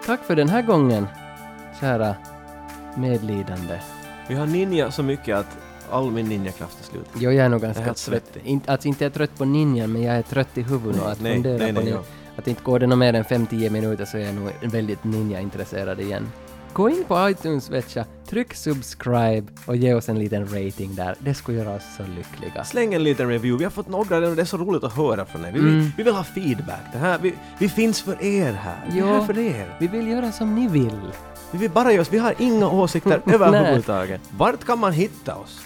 [0.06, 1.08] Tack för den här gången,
[1.82, 2.16] kära
[2.98, 3.80] medlidande.
[4.28, 5.58] Vi har ninja så mycket att
[5.92, 7.06] all min ninjakraft är slut.
[7.14, 8.38] Jo, jag är nog Jag är ganska trött.
[8.44, 11.12] Inte, alltså inte är jag trött på ninjan, men jag är trött i huvudet och
[11.12, 11.98] att Nej, fundera nej, på nej,
[12.36, 16.32] att inte går det mer än 5-10 minuter så är jag nog väldigt ninja-intresserad igen.
[16.74, 21.16] Gå in på iTunes, vet jag, tryck subscribe och ge oss en liten rating där.
[21.20, 22.64] Det skulle göra oss så lyckliga.
[22.64, 23.58] Släng en liten review.
[23.58, 25.52] Vi har fått några och det är så roligt att höra från er.
[25.52, 26.82] Vi, vill, vi vill ha feedback.
[26.94, 28.90] Det här, vi, vi finns för er här.
[28.92, 29.76] Vi är här för er.
[29.80, 31.00] Vi vill göra som ni vill.
[31.52, 32.14] Vi vill bara göra oss.
[32.14, 33.36] Vi har inga åsikter Nej.
[33.36, 34.22] överhuvudtaget.
[34.38, 35.62] Vart kan man hitta oss?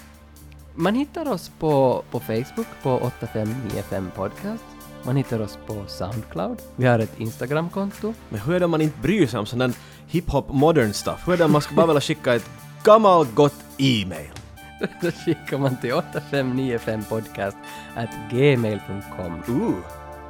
[0.82, 4.64] Man hittar oss på, på Facebook på 8595 podcast.
[5.04, 6.58] Man hittar oss på Soundcloud.
[6.76, 8.14] Vi har ett Instagramkonto.
[8.30, 9.72] Men hur är det om man inte bryr sig om sån där
[10.08, 11.28] hiphop modern stuff?
[11.28, 12.50] Hur är det om man ska bara vilja skicka ett
[12.84, 14.30] gammalt gott e-mail?
[15.02, 17.56] Då skickar man till 8595podcast
[17.96, 19.44] at gmail.com.
[19.48, 19.76] Ooh,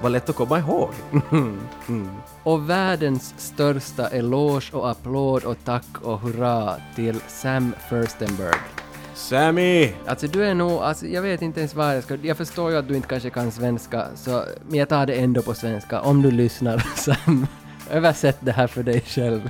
[0.02, 0.89] vad lätt att komma ihåg.
[2.43, 8.60] Och världens största eloge och applåd och tack och hurra till Sam Furstenberg.
[9.20, 9.93] Sammy!
[10.05, 12.78] Alltså du är nog, alltså jag vet inte ens vad jag ska, jag förstår ju
[12.78, 16.01] att du inte kanske kan svenska, så, men jag tar det ändå på svenska.
[16.01, 17.47] Om du lyssnar Sam,
[17.91, 19.49] översätt det här för dig själv.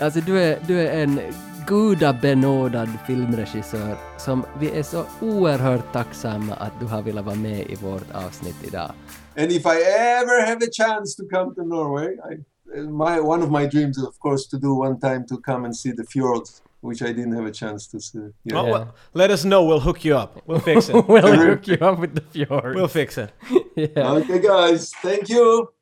[0.00, 1.20] Alltså du är, du är en
[1.66, 7.74] gudabenådad filmregissör som vi är så oerhört tacksamma att du har velat vara med i
[7.74, 8.90] vårt avsnitt idag.
[9.36, 13.50] And if I ever have a chance to come to Norway, I, my one of
[13.50, 17.02] my dreams, of course, to do one time to come and see the fjords, which
[17.02, 18.28] I didn't have a chance to see.
[18.44, 18.60] Yeah.
[18.60, 20.42] Oh, well, let us know, we'll hook you up.
[20.46, 20.92] We'll fix it.
[21.08, 22.76] we'll hook you up with the fjord.
[22.76, 23.32] we'll fix it.
[23.76, 24.12] yeah.
[24.12, 25.72] Okay, guys, thank you.